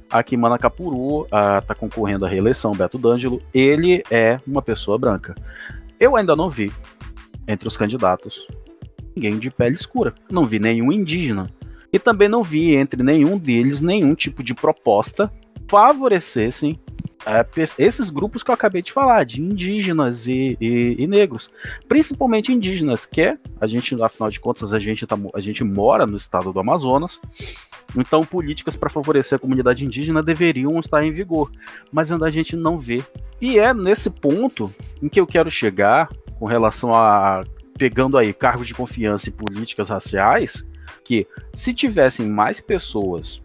[0.09, 3.41] Aqui em Manacapuru ah, concorrendo à reeleição Beto D'Angelo.
[3.53, 5.35] Ele é uma pessoa branca.
[5.99, 6.71] Eu ainda não vi
[7.49, 8.47] entre os candidatos
[9.19, 10.13] ninguém de pele escura.
[10.31, 11.47] Não vi nenhum indígena.
[11.91, 15.31] E também não vi entre nenhum deles nenhum tipo de proposta
[15.67, 16.79] favorecessem
[17.25, 17.45] é,
[17.77, 21.51] esses grupos que eu acabei de falar, de indígenas e, e, e, negros,
[21.87, 26.07] principalmente indígenas, que é, a gente, afinal de contas, a gente, tá, a gente mora
[26.07, 27.19] no estado do Amazonas,
[27.95, 31.51] então políticas para favorecer a comunidade indígena deveriam estar em vigor,
[31.91, 33.03] mas ainda a gente não vê.
[33.41, 37.43] E é nesse ponto em que eu quero chegar com relação a
[37.77, 40.65] pegando aí cargos de confiança e políticas raciais,
[41.03, 43.41] que se tivessem mais pessoas,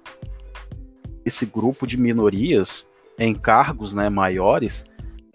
[1.24, 2.85] esse grupo de minorias
[3.16, 4.85] em cargos né, maiores,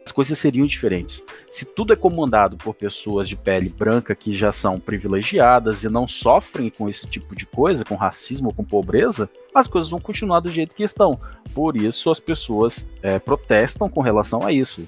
[0.05, 1.23] as coisas seriam diferentes.
[1.49, 6.07] Se tudo é comandado por pessoas de pele branca que já são privilegiadas e não
[6.07, 10.51] sofrem com esse tipo de coisa, com racismo, com pobreza, as coisas vão continuar do
[10.51, 11.19] jeito que estão.
[11.53, 14.87] Por isso as pessoas é, protestam com relação a isso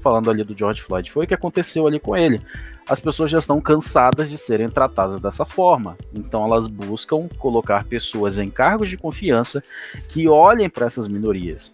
[0.00, 2.40] falando ali do George Floyd, foi o que aconteceu ali com ele.
[2.88, 5.96] As pessoas já estão cansadas de serem tratadas dessa forma.
[6.12, 9.62] Então elas buscam colocar pessoas em cargos de confiança
[10.08, 11.72] que olhem para essas minorias.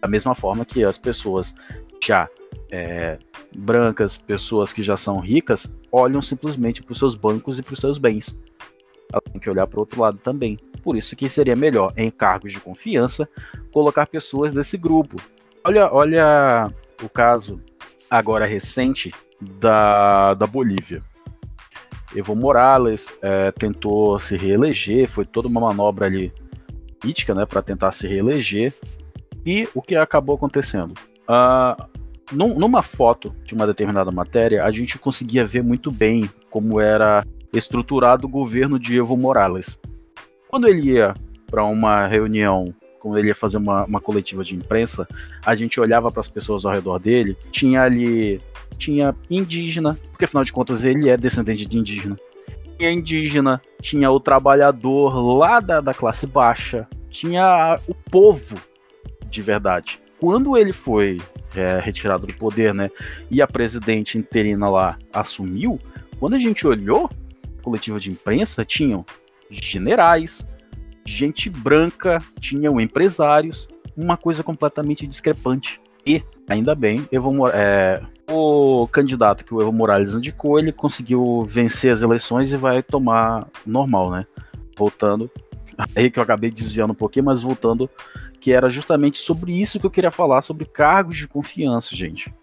[0.00, 1.54] Da mesma forma que as pessoas
[2.04, 2.28] já
[2.70, 3.18] é,
[3.56, 7.80] brancas, pessoas que já são ricas, olham simplesmente para os seus bancos e para os
[7.80, 8.36] seus bens.
[9.12, 10.56] Ela tem que olhar para o outro lado também.
[10.82, 13.28] Por isso que seria melhor, em cargos de confiança,
[13.72, 15.16] colocar pessoas desse grupo.
[15.64, 17.60] Olha, olha o caso
[18.10, 19.10] agora recente
[19.40, 21.02] da, da Bolívia.
[22.14, 26.32] Evo Morales é, tentou se reeleger, foi toda uma manobra ali
[27.00, 28.72] política, né, para tentar se reeleger.
[29.44, 30.94] E o que acabou acontecendo?
[31.22, 36.80] Uh, num, numa foto de uma determinada matéria, a gente conseguia ver muito bem como
[36.80, 39.80] era estruturado o governo de Evo Morales.
[40.48, 41.14] Quando ele ia
[41.46, 42.72] para uma reunião
[43.02, 45.08] quando ele ia fazer uma, uma coletiva de imprensa,
[45.44, 48.40] a gente olhava para as pessoas ao redor dele, tinha ali,
[48.78, 52.16] tinha indígena, porque afinal de contas ele é descendente de indígena.
[52.78, 58.56] Tinha indígena, tinha o trabalhador lá da, da classe baixa, tinha o povo
[59.28, 60.00] de verdade.
[60.20, 61.20] Quando ele foi
[61.56, 62.88] é, retirado do poder, né,
[63.28, 65.80] e a presidente interina lá assumiu,
[66.20, 67.10] quando a gente olhou,
[67.62, 69.04] coletiva de imprensa tinham
[69.50, 70.46] generais,
[71.04, 75.80] gente branca, tinham empresários, uma coisa completamente discrepante.
[76.04, 81.92] E, ainda bem, Evo, é, o candidato que o Evo Morales indicou, ele conseguiu vencer
[81.92, 84.26] as eleições e vai tomar normal, né?
[84.76, 85.30] Voltando,
[85.94, 87.88] aí que eu acabei desviando um pouquinho, mas voltando,
[88.40, 92.34] que era justamente sobre isso que eu queria falar, sobre cargos de confiança, gente.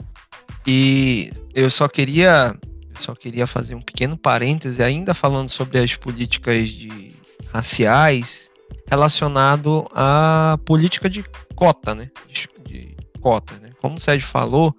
[0.66, 2.56] E eu só queria
[2.98, 7.14] só queria fazer um pequeno parêntese ainda falando sobre as políticas de
[7.52, 8.49] raciais
[8.90, 11.24] relacionado à política de
[11.56, 12.10] cota, né?
[12.28, 13.70] De, de cota, né?
[13.82, 14.76] Como o Sérgio falou,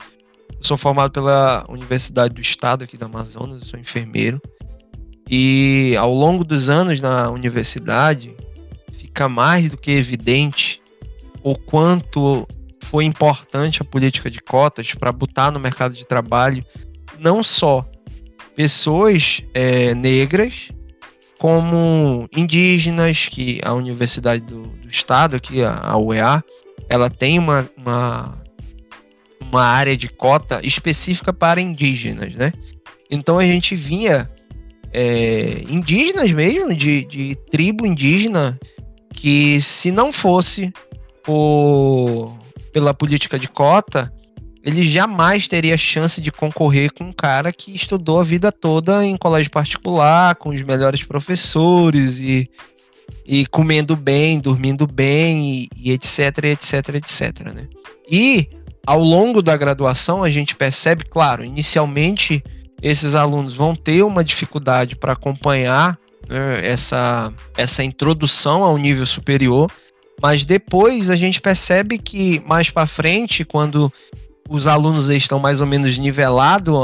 [0.50, 4.40] eu sou formado pela Universidade do Estado aqui da Amazonas, sou enfermeiro.
[5.30, 8.34] E ao longo dos anos na universidade,
[8.92, 10.82] fica mais do que evidente
[11.42, 12.46] o quanto
[12.82, 16.64] foi importante a política de cotas para botar no mercado de trabalho
[17.18, 17.88] não só
[18.56, 20.70] pessoas é, negras,
[21.40, 26.44] como indígenas, que a Universidade do, do Estado, aqui a, UEA,
[26.86, 28.38] ela tem uma, uma,
[29.40, 32.52] uma área de cota específica para indígenas, né?
[33.10, 34.30] Então a gente vinha
[34.92, 38.60] é, indígenas mesmo, de, de tribo indígena,
[39.14, 40.70] que se não fosse
[41.24, 42.38] por,
[42.70, 44.12] pela política de cota,
[44.62, 49.16] ele jamais teria chance de concorrer com um cara que estudou a vida toda em
[49.16, 52.50] colégio particular, com os melhores professores e,
[53.24, 57.54] e comendo bem, dormindo bem, e, e etc, etc, etc.
[57.54, 57.68] Né?
[58.10, 58.48] E
[58.86, 62.42] ao longo da graduação a gente percebe, claro, inicialmente
[62.82, 65.98] esses alunos vão ter uma dificuldade para acompanhar
[66.28, 69.70] né, essa, essa introdução ao nível superior,
[70.20, 73.92] mas depois a gente percebe que mais para frente, quando
[74.50, 76.74] os alunos estão mais ou menos nivelados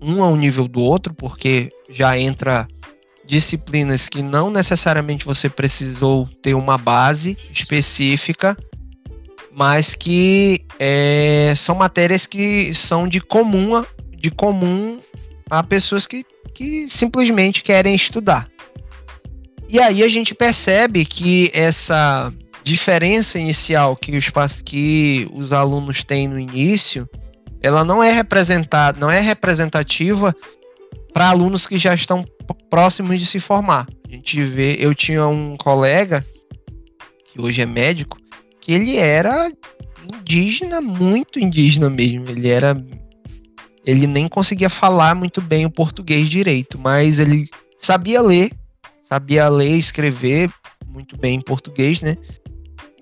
[0.00, 2.66] um ao nível do outro, porque já entra
[3.26, 8.56] disciplinas que não necessariamente você precisou ter uma base específica,
[9.54, 13.84] mas que é, são matérias que são de comum,
[14.16, 14.98] de comum
[15.50, 18.48] a pessoas que, que simplesmente querem estudar.
[19.68, 22.32] E aí a gente percebe que essa
[22.62, 24.30] diferença inicial que os,
[24.64, 27.08] que os alunos têm no início,
[27.60, 30.34] ela não é representada, não é representativa
[31.12, 32.24] para alunos que já estão
[32.70, 33.86] próximos de se formar.
[34.06, 36.24] A gente vê, eu tinha um colega
[37.32, 38.18] que hoje é médico,
[38.60, 39.50] que ele era
[40.12, 42.28] indígena, muito indígena mesmo.
[42.30, 42.76] Ele era
[43.84, 47.48] ele nem conseguia falar muito bem o português direito, mas ele
[47.78, 48.50] sabia ler,
[49.02, 50.50] sabia ler e escrever
[50.86, 52.16] muito bem em português, né?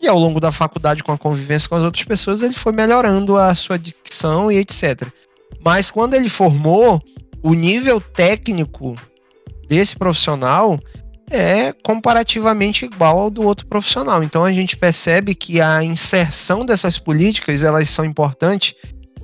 [0.00, 3.36] E ao longo da faculdade, com a convivência com as outras pessoas, ele foi melhorando
[3.36, 5.06] a sua dicção e etc.
[5.62, 7.02] Mas quando ele formou,
[7.42, 8.96] o nível técnico
[9.68, 10.80] desse profissional
[11.30, 14.22] é comparativamente igual ao do outro profissional.
[14.22, 18.74] Então a gente percebe que a inserção dessas políticas elas são importantes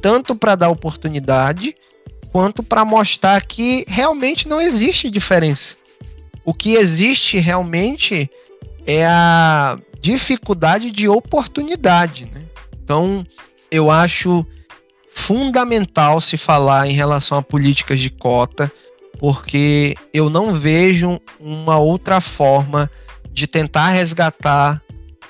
[0.01, 1.74] tanto para dar oportunidade
[2.31, 5.77] quanto para mostrar que realmente não existe diferença.
[6.45, 8.31] O que existe realmente
[8.87, 12.30] é a dificuldade de oportunidade.
[12.32, 12.42] Né?
[12.80, 13.26] Então,
[13.72, 14.46] eu acho
[15.11, 18.70] fundamental se falar em relação a políticas de cota,
[19.18, 22.88] porque eu não vejo uma outra forma
[23.32, 24.80] de tentar resgatar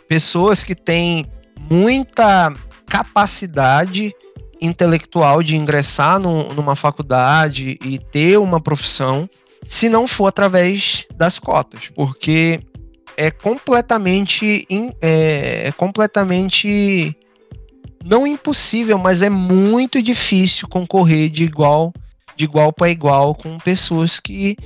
[0.06, 1.24] pessoas que têm
[1.58, 2.54] muita
[2.86, 4.14] capacidade
[4.60, 9.28] intelectual de ingressar no, numa faculdade e ter uma profissão,
[9.66, 12.60] se não for através das cotas, porque
[13.16, 14.66] é completamente
[15.00, 17.16] é, é completamente
[18.04, 21.92] não impossível, mas é muito difícil concorrer de igual
[22.36, 24.56] de igual para igual com pessoas que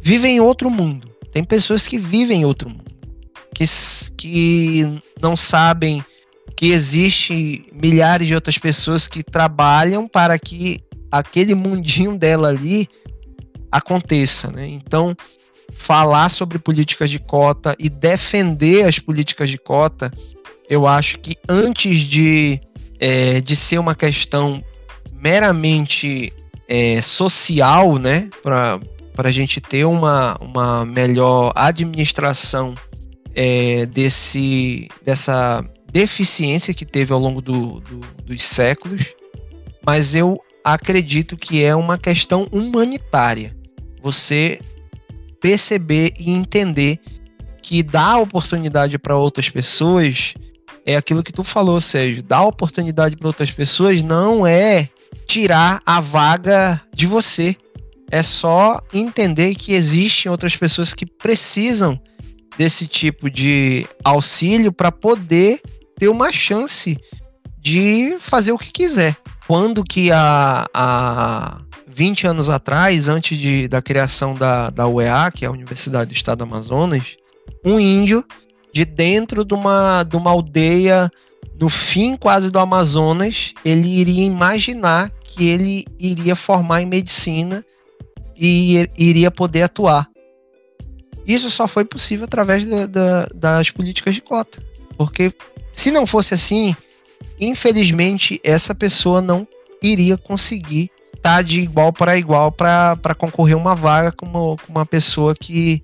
[0.00, 1.08] vivem em outro mundo.
[1.32, 2.84] Tem pessoas que vivem em outro mundo,
[3.52, 3.64] que,
[4.16, 6.02] que não sabem
[6.56, 12.88] que existe milhares de outras pessoas que trabalham para que aquele mundinho dela ali
[13.70, 14.66] aconteça, né?
[14.66, 15.14] Então,
[15.72, 20.12] falar sobre políticas de cota e defender as políticas de cota,
[20.68, 22.60] eu acho que antes de,
[22.98, 24.62] é, de ser uma questão
[25.12, 26.32] meramente
[26.68, 28.80] é, social, né, para
[29.16, 32.74] a gente ter uma, uma melhor administração
[33.34, 39.14] é, desse, dessa deficiência que teve ao longo do, do, dos séculos,
[39.84, 43.56] mas eu acredito que é uma questão humanitária.
[44.02, 44.60] Você
[45.40, 46.98] perceber e entender
[47.62, 50.34] que dar oportunidade para outras pessoas
[50.86, 52.22] é aquilo que tu falou, Sérgio.
[52.22, 54.88] Dar oportunidade para outras pessoas não é
[55.26, 57.56] tirar a vaga de você.
[58.08, 62.00] é só entender que existem outras pessoas que precisam
[62.56, 65.60] desse tipo de auxílio para poder
[65.98, 66.96] ter uma chance
[67.58, 69.16] de fazer o que quiser.
[69.48, 71.60] Quando que a, a
[71.96, 76.14] 20 anos atrás, antes de, da criação da, da UEA, que é a Universidade do
[76.14, 77.16] Estado do Amazonas,
[77.64, 78.22] um índio
[78.70, 81.10] de dentro de uma, de uma aldeia
[81.58, 87.64] no fim quase do Amazonas, ele iria imaginar que ele iria formar em medicina
[88.36, 90.06] e iria poder atuar.
[91.26, 94.62] Isso só foi possível através da, da, das políticas de cota.
[94.98, 95.32] Porque
[95.72, 96.76] se não fosse assim,
[97.40, 99.48] infelizmente essa pessoa não
[99.82, 104.86] iria conseguir estar de igual para igual para concorrer uma vaga com uma, com uma
[104.86, 105.82] pessoa que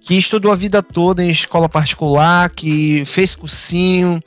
[0.00, 4.20] que estudou a vida toda em escola particular, que fez cursinho,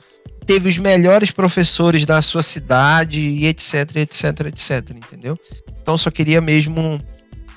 [0.46, 5.38] teve os melhores professores da sua cidade e etc, etc, etc, entendeu?
[5.82, 6.98] Então só queria mesmo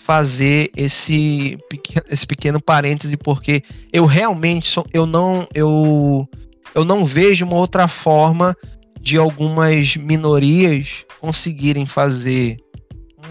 [0.09, 3.63] fazer esse pequeno, esse pequeno parêntese porque
[3.93, 6.28] eu realmente sou, eu não eu
[6.76, 8.55] eu não vejo uma outra forma
[9.00, 12.58] de algumas minorias conseguirem fazer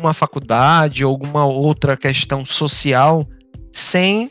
[0.01, 3.27] uma faculdade ou alguma outra questão social
[3.71, 4.31] sem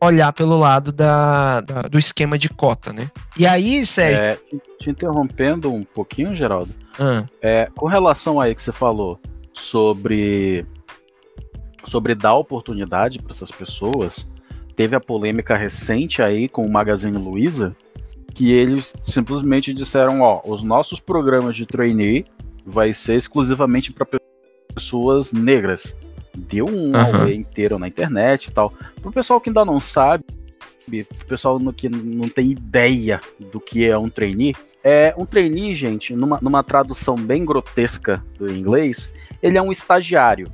[0.00, 3.10] olhar pelo lado da, da, do esquema de cota, né?
[3.38, 4.22] E aí, Sérgio.
[4.22, 4.38] É,
[4.78, 6.72] te interrompendo um pouquinho, Geraldo.
[6.98, 7.24] Ah.
[7.40, 9.18] É, com relação aí que você falou
[9.52, 10.66] sobre
[11.86, 14.26] sobre dar oportunidade para essas pessoas,
[14.74, 17.76] teve a polêmica recente aí com o Magazine Luiza,
[18.36, 22.24] que eles simplesmente disseram, ó, os nossos programas de trainee
[22.64, 24.06] vai ser exclusivamente para
[24.74, 25.96] pessoas negras
[26.36, 27.28] deu um uhum.
[27.28, 28.72] inteiro na internet e tal.
[29.00, 30.24] Pro pessoal que ainda não sabe,
[30.86, 36.14] pro pessoal que não tem ideia do que é um trainee, é um trainee, gente,
[36.14, 39.10] numa, numa tradução bem grotesca do inglês,
[39.42, 40.52] ele é um estagiário.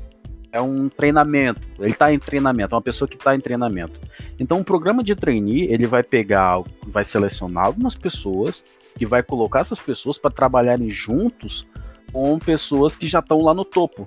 [0.52, 1.60] É um treinamento.
[1.78, 3.98] Ele está em treinamento, é uma pessoa que está em treinamento.
[4.38, 8.62] Então, um programa de trainee, ele vai pegar, vai selecionar algumas pessoas
[9.00, 11.66] e vai colocar essas pessoas para trabalharem juntos
[12.12, 14.06] com pessoas que já estão lá no topo.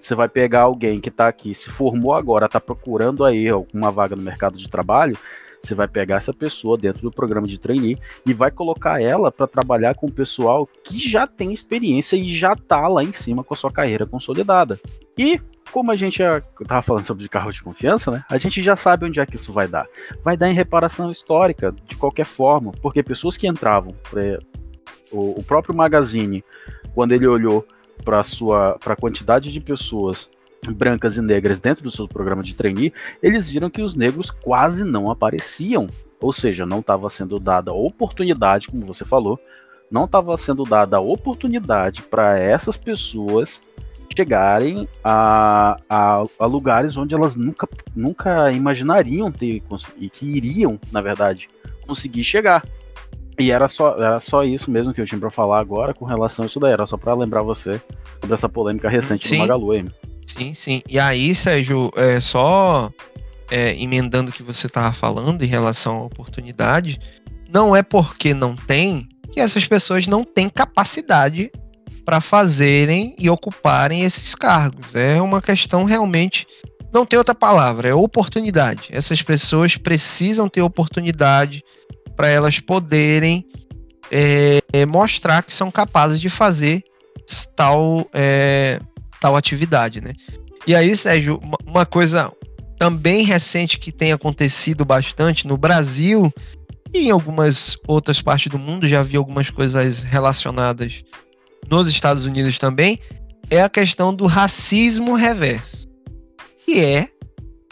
[0.00, 4.16] Você vai pegar alguém que está aqui, se formou agora, está procurando aí uma vaga
[4.16, 5.18] no mercado de trabalho,
[5.66, 9.46] você vai pegar essa pessoa dentro do programa de trainee e vai colocar ela para
[9.46, 13.54] trabalhar com o pessoal que já tem experiência e já está lá em cima com
[13.54, 14.78] a sua carreira consolidada.
[15.18, 15.40] E
[15.72, 18.24] como a gente já estava falando sobre carro de confiança, né?
[18.30, 19.86] A gente já sabe onde é que isso vai dar.
[20.22, 23.94] Vai dar em reparação histórica, de qualquer forma, porque pessoas que entravam,
[25.10, 26.44] o, o próprio Magazine,
[26.94, 27.66] quando ele olhou
[28.04, 28.22] para
[28.78, 30.30] para a quantidade de pessoas
[30.74, 32.92] brancas e negras dentro do seu programa de trainee,
[33.22, 35.88] eles viram que os negros quase não apareciam,
[36.20, 39.38] ou seja, não estava sendo dada oportunidade, como você falou,
[39.90, 43.60] não estava sendo dada oportunidade para essas pessoas
[44.16, 49.62] chegarem a, a, a, lugares onde elas nunca, nunca imaginariam ter
[49.98, 51.48] e que iriam, na verdade,
[51.86, 52.64] conseguir chegar.
[53.38, 56.44] E era só, era só isso mesmo que eu tinha pra falar agora com relação
[56.44, 56.72] a isso daí.
[56.72, 57.80] Era só pra lembrar você
[58.20, 59.36] sobre essa polêmica recente sim.
[59.36, 59.86] do Magalu aí.
[60.26, 60.82] Sim, sim.
[60.88, 62.90] E aí, Sérgio, é, só
[63.50, 66.98] é, emendando o que você tava falando em relação à oportunidade,
[67.48, 71.50] não é porque não tem que essas pessoas não têm capacidade
[72.04, 74.94] para fazerem e ocuparem esses cargos.
[74.94, 76.46] É uma questão realmente.
[76.92, 78.88] Não tem outra palavra, é oportunidade.
[78.90, 81.62] Essas pessoas precisam ter oportunidade
[82.14, 83.44] para elas poderem
[84.10, 86.82] é, mostrar que são capazes de fazer
[87.56, 88.80] tal, é,
[89.20, 90.12] tal atividade, né?
[90.66, 92.32] E aí, Sérgio, uma coisa
[92.78, 96.32] também recente que tem acontecido bastante no Brasil
[96.92, 101.02] e em algumas outras partes do mundo, já vi algumas coisas relacionadas
[101.70, 102.98] nos Estados Unidos também,
[103.50, 105.86] é a questão do racismo reverso,
[106.64, 107.06] que é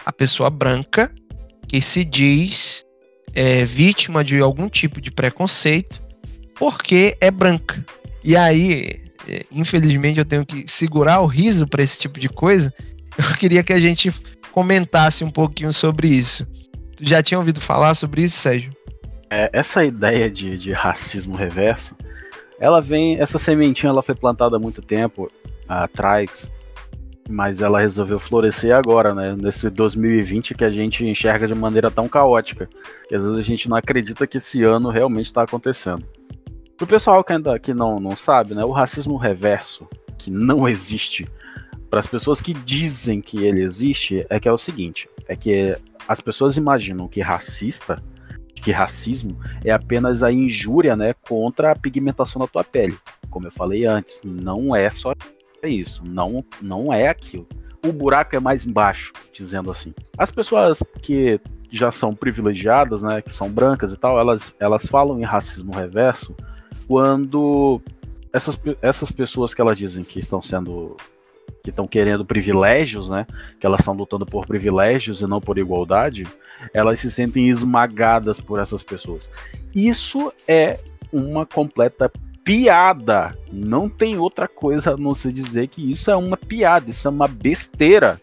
[0.04, 1.12] a pessoa branca
[1.68, 2.84] que se diz
[3.34, 6.04] é, vítima de algum tipo de preconceito
[6.54, 7.84] porque é branca.
[8.22, 9.03] E aí,
[9.50, 12.72] infelizmente, eu tenho que segurar o riso para esse tipo de coisa.
[13.16, 14.10] Eu queria que a gente
[14.50, 16.44] comentasse um pouquinho sobre isso.
[16.96, 18.72] Tu já tinha ouvido falar sobre isso, Sérgio?
[19.30, 21.94] É, essa ideia de, de racismo reverso,
[22.58, 25.30] ela vem, essa sementinha ela foi plantada há muito tempo
[25.68, 26.52] atrás
[27.28, 29.34] mas ela resolveu florescer agora, né?
[29.36, 32.68] Nesse 2020 que a gente enxerga de maneira tão caótica,
[33.08, 36.04] que às vezes a gente não acredita que esse ano realmente está acontecendo.
[36.76, 38.64] Para o pessoal que ainda que não, não sabe, né?
[38.64, 41.26] O racismo reverso, que não existe,
[41.88, 45.76] para as pessoas que dizem que ele existe, é que é o seguinte: é que
[46.08, 48.02] as pessoas imaginam que racista,
[48.54, 52.98] que racismo é apenas a injúria, né, contra a pigmentação da tua pele.
[53.30, 55.14] Como eu falei antes, não é só
[55.62, 57.46] isso, não, não é aquilo.
[57.86, 59.94] O buraco é mais embaixo, dizendo assim.
[60.18, 65.20] As pessoas que já são privilegiadas, né, que são brancas e tal, elas, elas falam
[65.20, 66.34] em racismo reverso
[66.86, 67.80] quando
[68.32, 70.96] essas, essas pessoas que elas dizem que estão sendo
[71.62, 73.26] que estão querendo privilégios, né?
[73.58, 76.26] Que elas estão lutando por privilégios e não por igualdade,
[76.74, 79.30] elas se sentem esmagadas por essas pessoas.
[79.74, 80.78] Isso é
[81.10, 82.10] uma completa
[82.44, 83.36] piada.
[83.50, 87.10] Não tem outra coisa a não se dizer que isso é uma piada, isso é
[87.10, 88.20] uma besteira.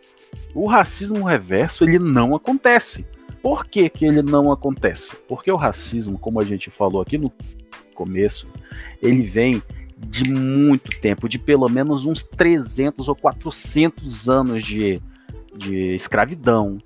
[0.53, 3.05] O racismo reverso ele não acontece.
[3.41, 5.15] Por que, que ele não acontece?
[5.27, 7.31] Porque o racismo, como a gente falou aqui no
[8.03, 8.47] começo,
[9.01, 9.61] ele vem
[9.97, 14.99] de muito tempo, de pelo menos uns 300 ou 400 anos de,
[15.55, 16.79] de escravidão,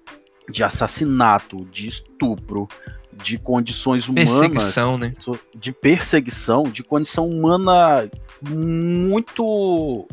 [0.49, 2.67] de assassinato, de estupro,
[3.13, 4.31] de condições humanas.
[4.31, 5.13] Perseguição, né?
[5.55, 8.09] De perseguição, de condição humana
[8.41, 10.07] muito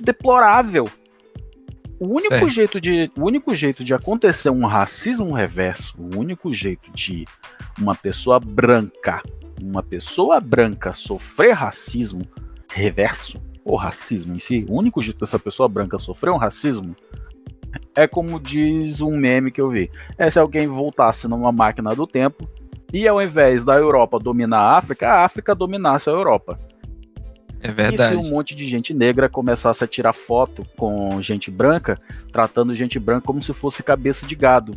[0.00, 0.90] deplorável.
[2.00, 6.90] O único, jeito de, o único jeito de acontecer um racismo reverso, o único jeito
[6.92, 7.26] de
[7.78, 9.22] uma pessoa branca
[9.62, 12.22] uma pessoa branca sofrer racismo
[12.70, 16.96] reverso, ou racismo em si, o único jeito dessa pessoa branca sofrer um racismo
[17.94, 19.90] é como diz um meme que eu vi.
[20.18, 22.48] É se alguém voltasse numa máquina do tempo
[22.92, 26.58] e ao invés da Europa dominar a África, a África dominasse a Europa.
[27.60, 28.14] É verdade.
[28.14, 32.00] E se um monte de gente negra começasse a tirar foto com gente branca,
[32.32, 34.72] tratando gente branca como se fosse cabeça de gado.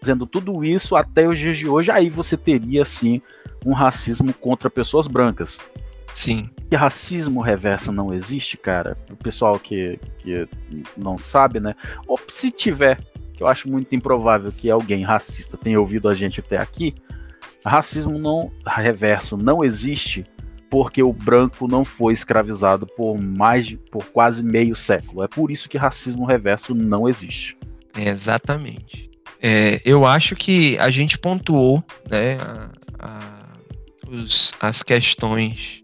[0.00, 3.20] Fazendo tudo isso até os dias de hoje, aí você teria sim
[3.64, 5.58] um racismo contra pessoas brancas.
[6.14, 6.48] Sim.
[6.70, 8.96] E racismo reverso não existe, cara.
[9.10, 10.48] O pessoal que, que
[10.96, 11.74] não sabe, né?
[12.06, 12.98] Ou se tiver,
[13.32, 16.94] que eu acho muito improvável que alguém racista tenha ouvido a gente até aqui,
[17.64, 20.24] racismo não reverso não existe
[20.70, 25.22] porque o branco não foi escravizado por mais de, por quase meio século.
[25.22, 27.56] É por isso que racismo reverso não existe.
[27.96, 29.10] Exatamente.
[29.40, 33.38] É, eu acho que a gente pontuou né, a, a
[34.08, 35.80] os, as questões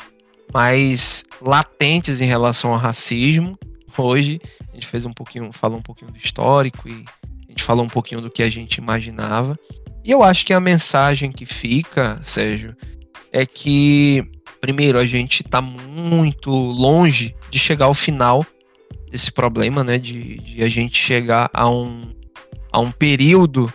[0.53, 3.59] mais latentes em relação ao racismo.
[3.97, 4.41] Hoje
[4.71, 7.05] a gente fez um pouquinho, falou um pouquinho do histórico e
[7.47, 9.59] a gente falou um pouquinho do que a gente imaginava.
[10.05, 12.77] E eu acho que a mensagem que fica, Sérgio,
[13.33, 14.25] é que
[14.61, 18.45] primeiro a gente está muito longe de chegar ao final
[19.11, 19.99] desse problema, né?
[19.99, 22.13] De, de a gente chegar a um,
[22.75, 23.73] a um período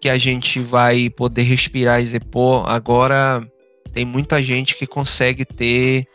[0.00, 3.46] que a gente vai poder respirar e dizer, pô, agora
[3.92, 6.06] tem muita gente que consegue ter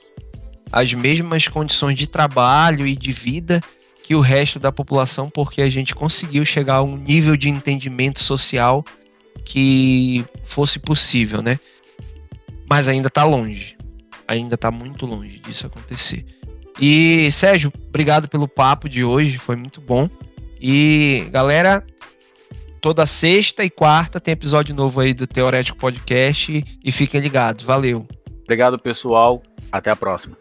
[0.72, 3.61] as mesmas condições de trabalho e de vida
[4.01, 8.20] que o resto da população, porque a gente conseguiu chegar a um nível de entendimento
[8.20, 8.84] social
[9.45, 11.59] que fosse possível, né?
[12.68, 13.78] Mas ainda está longe,
[14.28, 16.26] ainda está muito longe disso acontecer.
[16.82, 20.09] E Sérgio, obrigado pelo papo de hoje, foi muito bom.
[20.59, 21.86] E galera,
[22.82, 27.65] Toda sexta e quarta tem episódio novo aí do Teorético Podcast e fiquem ligados.
[27.65, 28.07] Valeu.
[28.43, 29.41] Obrigado, pessoal.
[29.71, 30.38] Até a próxima.